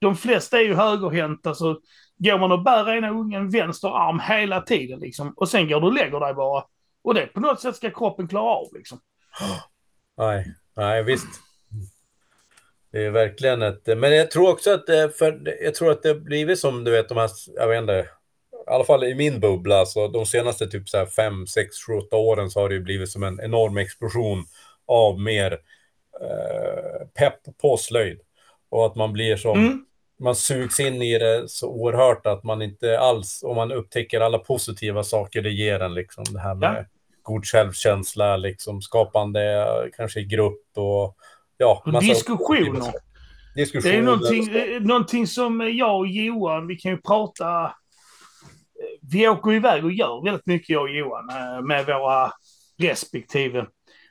[0.00, 1.78] De flesta är ju högerhänta så
[2.22, 5.32] går man och bär ena ungen vänster arm hela tiden liksom.
[5.36, 6.64] Och sen går du och lägger dig bara.
[7.04, 9.00] Och det på något sätt ska kroppen klara av liksom.
[10.18, 11.40] Nej, nej visst.
[12.92, 13.86] Det är verkligen ett...
[13.86, 17.08] Men jag tror också att det, för jag tror att det blivit som du vet
[17.08, 18.08] de här, jag vet inte,
[18.66, 21.92] i alla fall i min bubbla, så de senaste typ så här fem, sex, sju,
[21.92, 24.44] åtta åren så har det ju blivit som en enorm explosion
[24.86, 25.52] av mer
[26.20, 28.20] eh, pepp på slöjd.
[28.68, 29.84] Och att man blir som, mm
[30.22, 34.38] man sugs in i det så oerhört att man inte alls, om man upptäcker alla
[34.38, 36.84] positiva saker det ger en, liksom det här med ja.
[37.22, 39.66] god självkänsla, liksom skapande,
[39.96, 41.16] kanske i grupp och
[41.56, 41.82] ja.
[41.86, 42.92] Och diskussioner.
[43.54, 43.92] diskussioner.
[43.92, 44.48] Det är någonting,
[44.86, 47.74] någonting som jag och Johan, vi kan ju prata,
[49.12, 52.32] vi åker iväg och gör väldigt mycket jag och Johan eh, med våra
[52.78, 53.66] respektive.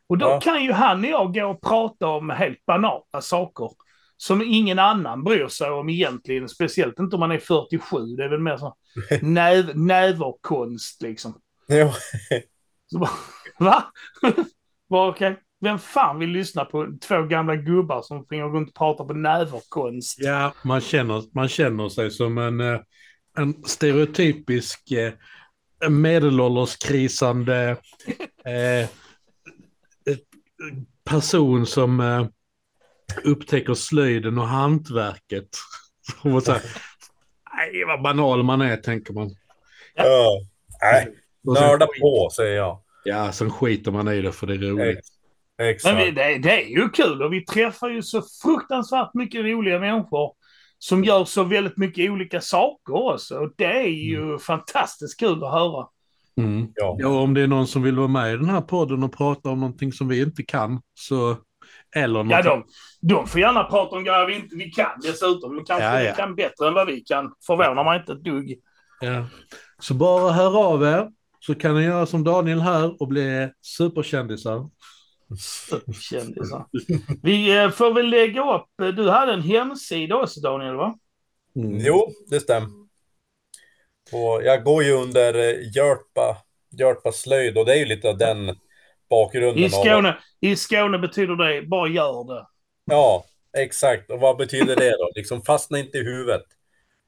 [0.07, 0.39] Och då ja.
[0.39, 3.70] kan ju han och jag gå och prata om helt banala saker
[4.22, 6.49] som ingen annan bryr sig om egentligen.
[6.49, 8.15] Speciellt inte om man är 47.
[8.15, 8.76] Det är väl mer så
[9.22, 11.41] näv, näverkonst liksom.
[11.67, 11.93] Ja.
[12.91, 13.09] Så bara,
[13.59, 13.84] va?
[14.89, 15.36] Bara, okay.
[15.61, 20.17] Vem fan vill lyssna på två gamla gubbar som springer runt och pratar på näverkonst?
[20.19, 22.80] Ja, man känner, man känner sig som en, eh,
[23.38, 25.13] en stereotypisk eh,
[25.89, 27.78] medelålderskrisande
[28.45, 28.89] eh,
[31.05, 31.99] person som
[33.24, 35.49] upptäcker slöjden och hantverket.
[36.24, 36.62] Och så här,
[37.57, 39.36] Nej, vad banal man är, tänker man.
[39.95, 40.41] Ja.
[40.82, 41.07] Nej,
[41.43, 42.80] nörda på, säger jag.
[43.03, 44.99] Ja, sen skiter man i det för det är roligt.
[45.62, 45.95] Exakt.
[45.95, 49.80] Men vi, det, det är ju kul och vi träffar ju så fruktansvärt mycket roliga
[49.80, 50.34] människor
[50.80, 53.38] som gör så väldigt mycket olika saker också.
[53.38, 55.88] Och det är ju fantastiskt kul att höra.
[56.38, 56.68] Mm.
[56.76, 56.95] Ja.
[56.99, 59.49] Ja, om det är någon som vill vara med i den här podden och prata
[59.49, 61.38] om någonting som vi inte kan, så...
[61.95, 62.31] Eller något...
[62.31, 62.63] Ja, de,
[63.01, 65.55] de får gärna prata om grejer vi inte vi kan dessutom.
[65.55, 66.13] De kanske Ja, ja.
[66.15, 67.33] kan bättre än vad vi kan.
[67.47, 68.59] Förvånar mig inte ett dugg.
[69.01, 69.25] Ja.
[69.79, 74.69] Så bara hör av er, så kan ni göra som Daniel här och bli superkändisar.
[76.01, 76.65] Kändisar.
[77.23, 78.67] Vi eh, får väl lägga upp.
[78.81, 80.95] eh, Du hade en hemsida också Daniel va?
[81.55, 81.77] Mm.
[81.79, 82.69] Jo, det stämmer.
[84.13, 86.37] Och jag går ju under eh, Hjörpa,
[86.79, 88.55] Hjörpa slöjd och det är ju lite av den
[89.12, 89.64] bakgrunden.
[89.64, 92.47] I av- Skåne, I Skåne betyder det bara gör det.
[92.86, 93.26] Ja,
[93.57, 94.12] exakt.
[94.12, 95.12] Och vad betyder det då?
[95.16, 96.43] Liksom fastna inte i huvudet.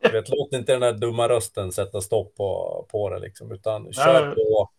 [0.03, 3.93] Du vet, låt inte den där dumma rösten sätta stopp på, på det liksom, utan
[3.93, 4.69] kör på.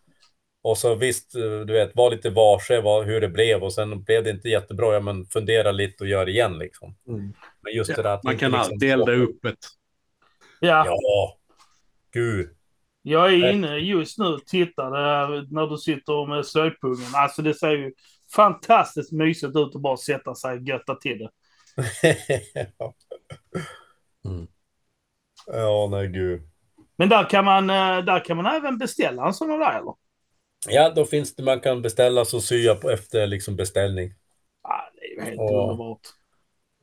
[0.62, 1.33] Och så visst,
[1.66, 4.95] du vet, var lite varse vad, hur det blev och sen blev det inte jättebra,
[4.95, 6.95] ja men fundera lite och gör igen liksom.
[7.09, 7.33] Mm.
[7.61, 9.59] Men just Ja, det där att Man kan liksom alltid elda upp ett.
[10.61, 11.37] Ja, Ja,
[12.12, 12.51] gud.
[13.07, 14.90] Jag är inne just nu och tittar
[15.55, 17.14] när du sitter med slöjdpungen.
[17.14, 17.92] Alltså det ser ju
[18.34, 21.30] fantastiskt mysigt ut att bara sätta sig och götta till det.
[22.78, 22.94] ja.
[24.24, 24.46] Mm.
[25.46, 26.42] ja, nej gud.
[26.96, 29.94] Men där kan man, eh, där kan man även beställa en sån där eller?
[30.68, 34.14] Ja, då finns det, man kan beställa så sya på efter liksom beställning.
[34.62, 35.62] Ja, det är ju helt Ja.
[35.62, 36.00] underbart.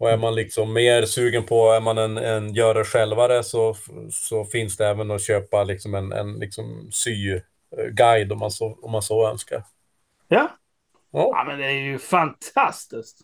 [0.02, 3.76] Och är man liksom mer sugen på, är man en, en göra självare så,
[4.12, 8.91] så finns det även att köpa liksom en, en liksom syguide om man så, om
[8.91, 9.64] man så önskar.
[10.28, 10.49] Ja.
[11.12, 13.18] Ja, ja, men det är ju fantastiskt.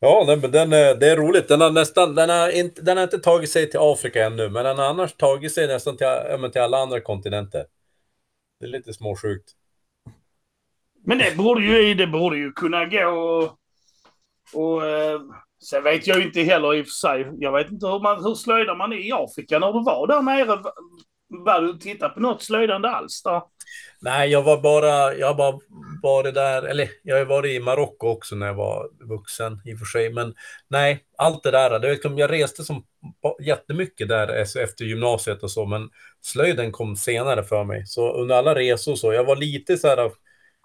[0.00, 1.48] ja nej, men den, är- det är roligt.
[1.48, 4.64] Den har nästan, den har, inte, den har inte tagit sig till Afrika ännu, men
[4.64, 6.06] den har annars tagit sig nästan till,
[6.38, 7.66] men till alla andra kontinenter.
[8.60, 9.50] Det är lite småsjukt.
[11.04, 13.58] Men det borde ju, det borde ju kunna gå och...
[14.54, 15.20] och eh,
[15.62, 17.30] sen vet jag ju inte heller i och för sig.
[17.38, 20.62] Jag vet inte hur, man, hur slöjdar man i Afrika när du var där nere.
[21.28, 23.42] Var du titta på något slöjdande alls där?
[24.00, 25.58] Nej, jag var bara, jag har bara
[26.02, 29.78] varit där, eller jag har varit i Marocko också när jag var vuxen i och
[29.78, 30.34] för sig, men
[30.68, 32.84] nej, allt det där, det jag reste som
[33.40, 34.28] jättemycket där
[34.62, 35.90] efter gymnasiet och så, men
[36.20, 37.86] slöjden kom senare för mig.
[37.86, 39.96] Så under alla resor så, jag var lite så här,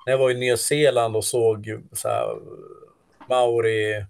[0.05, 2.37] när jag var i Nya Zeeland och såg så här, eh,
[3.29, 4.05] Maori,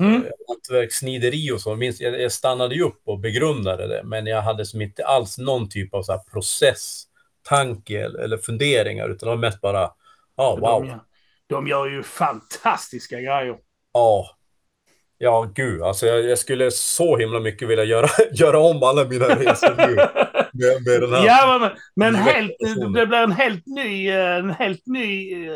[0.00, 0.22] Mm.
[0.48, 1.92] hantverkssnideri och så.
[1.98, 5.94] Jag, stannade ju upp och begrundade det, men jag hade som inte alls någon typ
[5.94, 7.02] av så här process,
[7.48, 9.90] tanke eller, funderingar, utan det var mest bara,
[10.36, 11.00] ja, De, wow, gör-
[11.46, 13.56] de gör ju fantastiska grejer.
[13.92, 14.30] ja.
[15.18, 19.24] Ja, gud, alltså jag, jag skulle så himla mycket vilja göra, göra om alla mina
[19.28, 19.96] resor nu.
[20.54, 21.26] Med, med den här.
[21.26, 22.52] Ja, men, men helt,
[22.94, 25.54] det blir en helt ny, eh, en helt ny eh,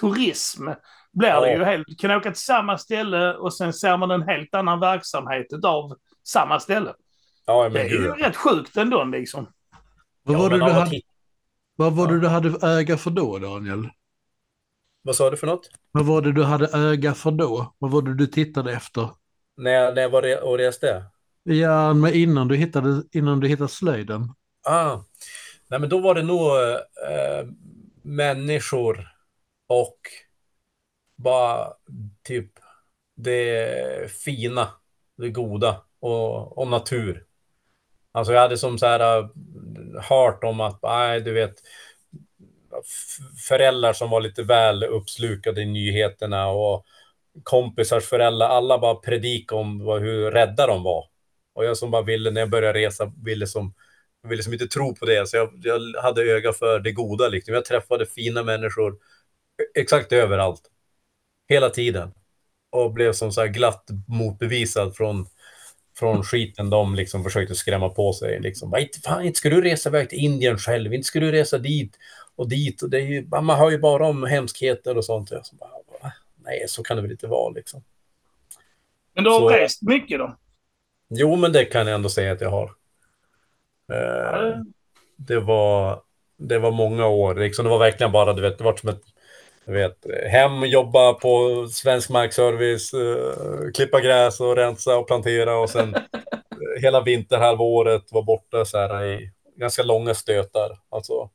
[0.00, 0.64] turism.
[1.12, 1.56] Blir det Ja.
[1.58, 5.46] ju helt, kan åka till samma ställe och sen ser man en helt annan verksamhet
[5.64, 6.92] av samma ställe.
[7.46, 9.48] Ja, Det är ju rätt sjukt ändå liksom.
[10.22, 11.00] Vad, Ja, var det men du hade,
[11.76, 12.12] vad var Ja.
[12.12, 13.88] det du hade öga för då, Daniel?
[15.02, 15.70] Vad sa du för något?
[15.90, 17.74] Vad var det du hade öga för då?
[17.78, 19.10] Vad var det du tittade efter?
[19.56, 21.04] När jag, när jag var och reste?
[21.50, 24.34] Ja, men innan du hittade, innan du hittade slöjden.
[24.66, 24.98] Ah.
[25.68, 26.50] Nej, men då var det nog
[27.10, 27.46] eh,
[28.02, 29.08] människor
[29.66, 29.98] och
[31.16, 31.72] bara
[32.22, 32.52] typ
[33.16, 34.68] det fina,
[35.16, 37.24] det goda och, och natur.
[38.12, 39.28] Alltså jag hade som så här eh,
[40.02, 41.54] hört om att, nej du vet,
[43.48, 46.86] föräldrar som var lite väl uppslukade i nyheterna och
[47.42, 51.17] kompisars föräldrar, alla bara predikade om hur rädda de var.
[51.58, 53.74] Och jag som bara ville, när jag började resa, ville som
[54.28, 57.28] ville som inte tro på det, så jag, jag hade öga för det goda.
[57.28, 57.54] Liksom.
[57.54, 58.96] Jag träffade fina människor
[59.74, 60.62] exakt överallt.
[61.48, 62.10] Hela tiden.
[62.70, 65.26] Och blev som så här glatt motbevisad från,
[65.98, 68.40] från skiten de liksom försökte skrämma på sig.
[68.40, 68.76] Liksom.
[68.76, 71.98] Inte, fan, inte ska du resa iväg till Indien själv, inte ska du resa dit
[72.36, 72.82] och dit.
[72.82, 75.30] Och det är ju, man hör ju bara om hemskheter och sånt.
[75.30, 75.70] Jag som bara,
[76.02, 76.12] "Va?
[76.44, 77.84] nej, så kan det väl inte vara liksom.
[79.14, 80.36] Men du har Så- rest mycket då?
[81.10, 82.70] Jo, men det kan jag ändå säga att jag har.
[83.92, 84.56] Eh,
[85.16, 86.02] det- var,
[86.36, 87.34] det var många år.
[87.34, 89.02] Liksom, det var verkligen bara, du vet, det var som ett
[89.64, 95.70] du vet, hem, jobba på svensk markservice, eh, klippa gräs och rensa och plantera och
[95.70, 95.94] sen
[96.80, 100.78] hela vinterhalvåret var borta så här i ganska långa stötar.
[100.88, 101.30] Alltså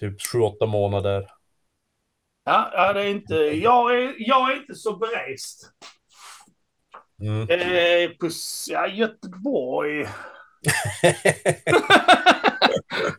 [0.00, 1.30] typ sju, åtta månader.
[2.44, 3.34] Ja, ja, det är inte...
[3.34, 5.70] Jag är, jag är inte så berest.
[7.20, 7.42] Mm.
[7.42, 8.28] Eh, på
[8.68, 10.00] ja, Göteborg.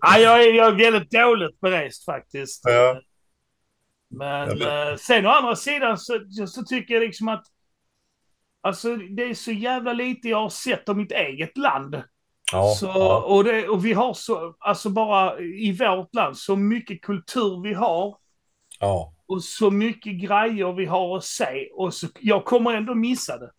[0.02, 2.62] ja, jag, är, jag är väldigt dåligt berest faktiskt.
[2.64, 3.02] Ja.
[4.10, 7.46] Men Ja, eh, sen å andra sidan så, så tycker jag liksom att
[8.64, 12.04] Alltså det är så jävla lite jag har sett av mitt eget land.
[12.52, 13.22] Ja, så, ja.
[13.22, 17.74] och, det, och vi har så, alltså bara i vårt land, så mycket kultur vi
[17.74, 18.18] har.
[18.80, 19.14] ja.
[19.26, 21.70] Och så mycket grejer vi har att se.
[21.74, 23.52] Och så, jag kommer ändå missa det.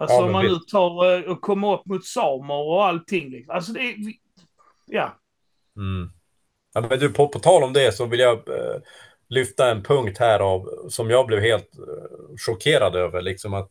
[0.00, 3.30] Alltså Ja, om man nu tar eh, och kommer upp mot samer och allting.
[3.30, 3.54] Liksom.
[3.54, 3.96] Alltså det är...
[4.86, 5.20] Ja.
[5.76, 6.10] Mm.
[6.74, 8.80] ja men du, på, på tal om det så vill jag eh,
[9.28, 13.22] lyfta en punkt här av, som jag blev helt eh, chockerad över.
[13.22, 13.70] Liksom att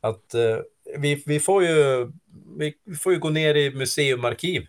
[0.00, 0.58] att eh,
[0.98, 2.10] vi, vi, får ju,
[2.58, 4.66] vi, vi får ju gå ner i museumarkiv.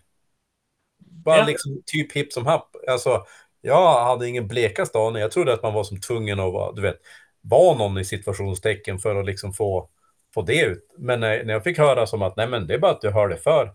[0.98, 1.46] Bara Ja.
[1.46, 2.76] liksom typ hipp som happ.
[2.88, 3.24] Alltså,
[3.60, 5.22] jag hade ingen blekaste aning.
[5.22, 7.00] Jag trodde att man var som tvungen att vara, du vet,
[7.40, 9.90] vara någon i situationstecken för att liksom få,
[10.34, 10.94] få det ut.
[10.98, 13.10] Men när, när jag fick höra som att nej men det är bara att du
[13.10, 13.70] hör det för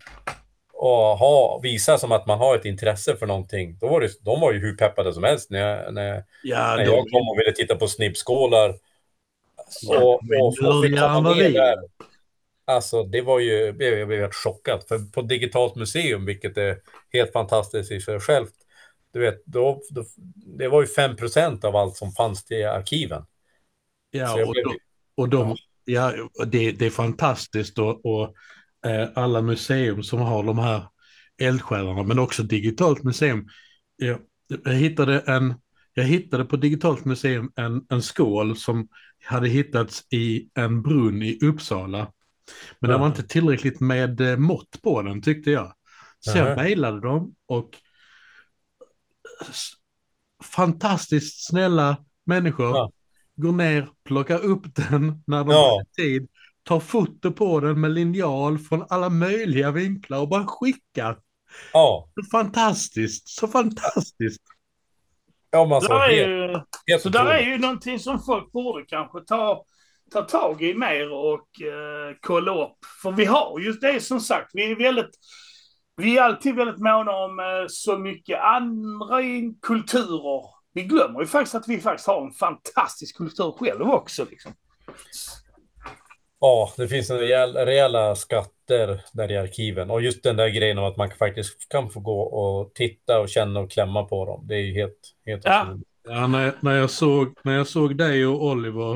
[0.72, 3.78] och ha, visa som att man har ett intresse för någonting.
[3.80, 6.84] Då var det, de var ju hur peppade som helst när jag, när, Ja, när
[6.84, 8.74] de, jag kom och ville titta på snippskålar.
[9.82, 9.98] Ja,
[10.40, 11.72] och, och fick komma vi där.
[11.72, 11.78] är.
[12.64, 14.84] Alltså det var ju, jag blev, helt chockad.
[14.88, 16.78] För på Digitalt museum, vilket är
[17.12, 18.54] helt fantastiskt i sig självt,
[19.12, 20.04] du vet, då, då,
[20.36, 23.20] det var ju 5% av allt som fanns till arkiven.
[23.22, 23.26] Så
[24.18, 24.78] Ja, och, blev- de,
[25.16, 26.12] och de, ja,
[26.46, 28.34] det, det är fantastiskt och, och
[28.86, 30.88] eh, alla museum som har de här
[31.38, 33.48] eldsjälarna, men också digitalt museum.
[33.96, 34.18] Jag,
[34.64, 35.54] jag, hittade en,
[35.94, 38.88] jag hittade på digitalt museum en, en skål som
[39.24, 42.12] hade hittats i en brunn i Uppsala.
[42.78, 45.74] Men det var inte tillräckligt med eh, mått på den tyckte jag.
[46.20, 47.70] Så jag mejlade dem och
[50.44, 52.92] fantastiskt snälla människor Ja.
[53.36, 55.56] går ner, plockar upp den när de Ja.
[55.58, 56.28] har tid,
[56.62, 61.18] tar foto på den med linjal från alla möjliga vinklar och bara skickar.
[61.72, 64.42] Ja, Så fantastiskt, så fantastiskt.
[65.50, 66.60] ja där är helt, ju,
[66.92, 69.64] helt så där är ju någonting som folk borde kanske ta,
[70.12, 72.78] ta tag i mer och eh, kolla upp.
[73.02, 75.10] För vi har ju det som sagt, vi är väldigt
[75.96, 79.20] vi är alltid väldigt måna om eh, så mycket andra
[79.62, 80.53] kulturer.
[80.74, 84.26] Vi glömmer ju faktiskt att vi faktiskt har en fantastisk kultur själv också.
[84.30, 84.52] Liksom.
[86.40, 89.90] Ja, det finns en rejäl, rejäla skatter där i arkiven.
[89.90, 93.28] Och just den där grejen om att man faktiskt kan få gå och titta och
[93.28, 94.46] känna och klämma på dem.
[94.46, 95.76] Det är ju helt, helt Ja.
[96.08, 98.94] Ja, när, när, jag såg, när jag såg dig och Oliver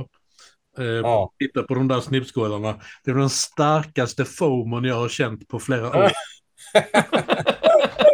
[0.78, 1.32] eh, Ja.
[1.38, 5.88] titta på de där snippskålarna, det var den starkaste FOMon jag har känt på flera
[5.88, 6.10] år.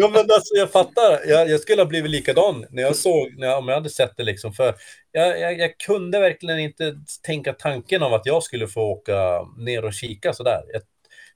[0.00, 1.20] Ja, men alltså jag fattar.
[1.26, 4.16] Jag, jag skulle ha blivit likadan när jag såg, när jag, om jag hade sett
[4.16, 4.52] det liksom.
[4.52, 4.74] För
[5.12, 9.84] jag, jag, jag kunde verkligen inte tänka tanken av att jag skulle få åka ner
[9.84, 10.62] och kika sådär.
[10.72, 10.82] Jag,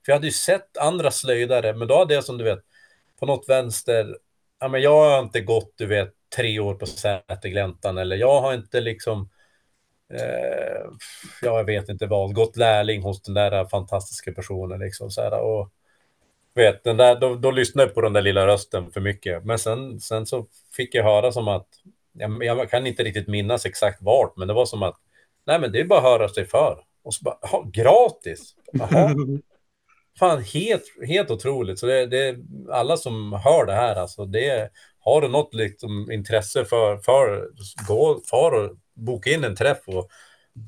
[0.05, 2.59] för jag hade ju sett andra slöjdare, men då hade jag som du vet,
[3.19, 4.17] på något vänster,
[4.59, 8.53] ja men jag har inte gått, du vet, tre år på Sätergläntan eller jag har
[8.53, 9.29] inte liksom,
[10.13, 10.83] eh,
[11.41, 15.39] ja, jag vet inte vad, gått lärling hos den där fantastiska personen liksom så här,
[15.39, 15.71] och
[16.55, 19.45] vet, den där, då, då lyssnade jag på den där lilla rösten för mycket.
[19.45, 21.67] Men sen, sen så fick jag höra som att,
[22.13, 24.95] jag, jag kan inte riktigt minnas exakt vart, men det var som att,
[25.45, 26.79] nej men det är bara att höra sig för.
[27.03, 27.37] Och så bara,
[27.73, 28.55] gratis?
[28.73, 29.15] Jaha,
[30.19, 31.79] fan helt, helt otroligt.
[31.79, 32.37] Så det, det,
[32.71, 37.49] alla som hör det här, alltså det, har du något liksom intresse för, för,
[37.87, 40.09] gå, far och boka in en träff och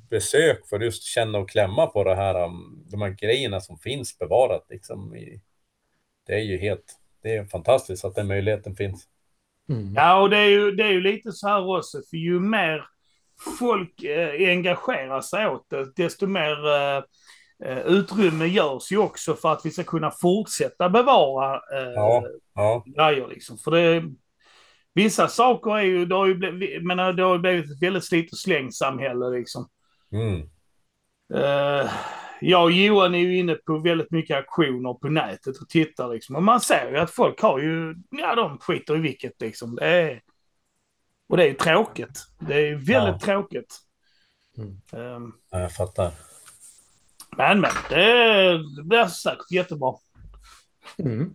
[0.10, 4.18] besök för just känna och klämma på det här, um, de här grejerna som finns
[4.18, 5.42] bevarat liksom i,
[6.26, 9.08] det är ju helt, det är fantastiskt att den möjligheten finns.
[9.70, 9.94] Mm.
[9.96, 12.86] Ja, och det är, ju, det är ju lite så här också, för ju mer
[13.60, 17.04] folk eh, engagerar sig åt det, desto mer eh,
[17.64, 22.24] eh, utrymme görs ju också för att vi ska kunna fortsätta bevara eh, Ja.
[22.54, 23.58] Ja, grejer liksom.
[23.58, 24.04] För det,
[24.94, 28.06] vissa saker är ju, det har ju blivit, men det har ju blivit ett väldigt
[28.06, 29.70] slit och släng-samhälle liksom.
[30.12, 30.50] mm.
[31.34, 31.90] Eh,
[32.42, 36.36] jag och Johan är ju inne på väldigt mycket aktioner på nätet och tittar liksom.
[36.36, 39.76] Och man ser ju att folk har ju, ja de skiter i vilket liksom.
[39.76, 40.22] Det är,
[41.30, 42.28] och det är ju tråkigt.
[42.40, 43.80] Det är ju väldigt tråkigt.
[44.58, 44.82] Mm.
[44.94, 46.12] Eh, Ja, jag fattar.
[47.38, 49.94] men men, det, det blir säkert jättebra.
[50.98, 51.34] Mm.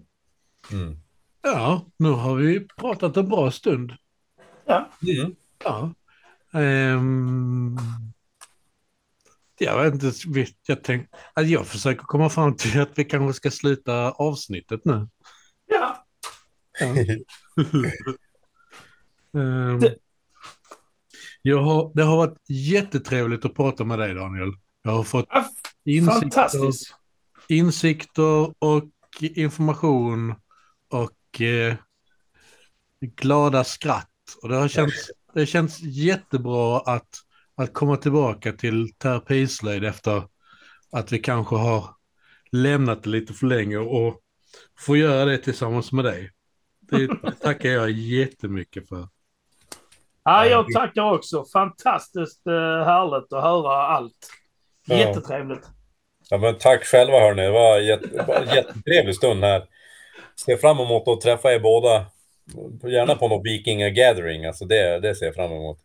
[0.72, 0.96] Mm.
[1.42, 3.92] Ja, nu har vi pratat en bra stund.
[4.66, 4.90] Ja.
[5.02, 5.34] Mm.
[5.64, 5.94] Ja.
[6.52, 7.76] Ehm,
[9.60, 10.12] jag vet inte,
[10.66, 15.08] jag tänkte att jag försöker komma fram till att vi kanske ska sluta avsnittet nu.
[15.66, 16.06] Ja.
[19.34, 19.96] Ehm, Det-
[21.42, 24.52] jag har, det har varit jättetrevligt att prata med dig Daniel.
[24.82, 25.48] Jag har fått Ja,
[25.84, 26.70] insikter,
[27.48, 28.84] insikter och
[29.20, 30.34] information
[30.88, 31.74] och eh,
[33.00, 34.06] glada skratt.
[34.42, 37.08] Och det har känts, det känns jättebra att,
[37.62, 40.22] att komma tillbaka till terapislöjd efter
[40.92, 41.84] att vi kanske har
[42.52, 44.20] lämnat det lite för länge och
[44.78, 46.30] få göra det tillsammans med dig.
[46.80, 47.08] Det,
[47.40, 49.08] tackar jag jättemycket för.
[50.24, 51.44] Ja, jag tackar också.
[51.52, 52.52] Fantastiskt eh,
[52.84, 54.30] härligt att höra allt.
[54.86, 55.68] Jättetrevligt.
[56.30, 57.42] Ja, men tack själva hörni.
[57.42, 59.64] Det var en jätte, jättetrevlig stund här.
[60.44, 62.06] Ser fram emot att träffa er båda.
[62.90, 64.46] Gärna på någon Vikinga Gathering.
[64.46, 65.78] Alltså det, det ser jag fram emot.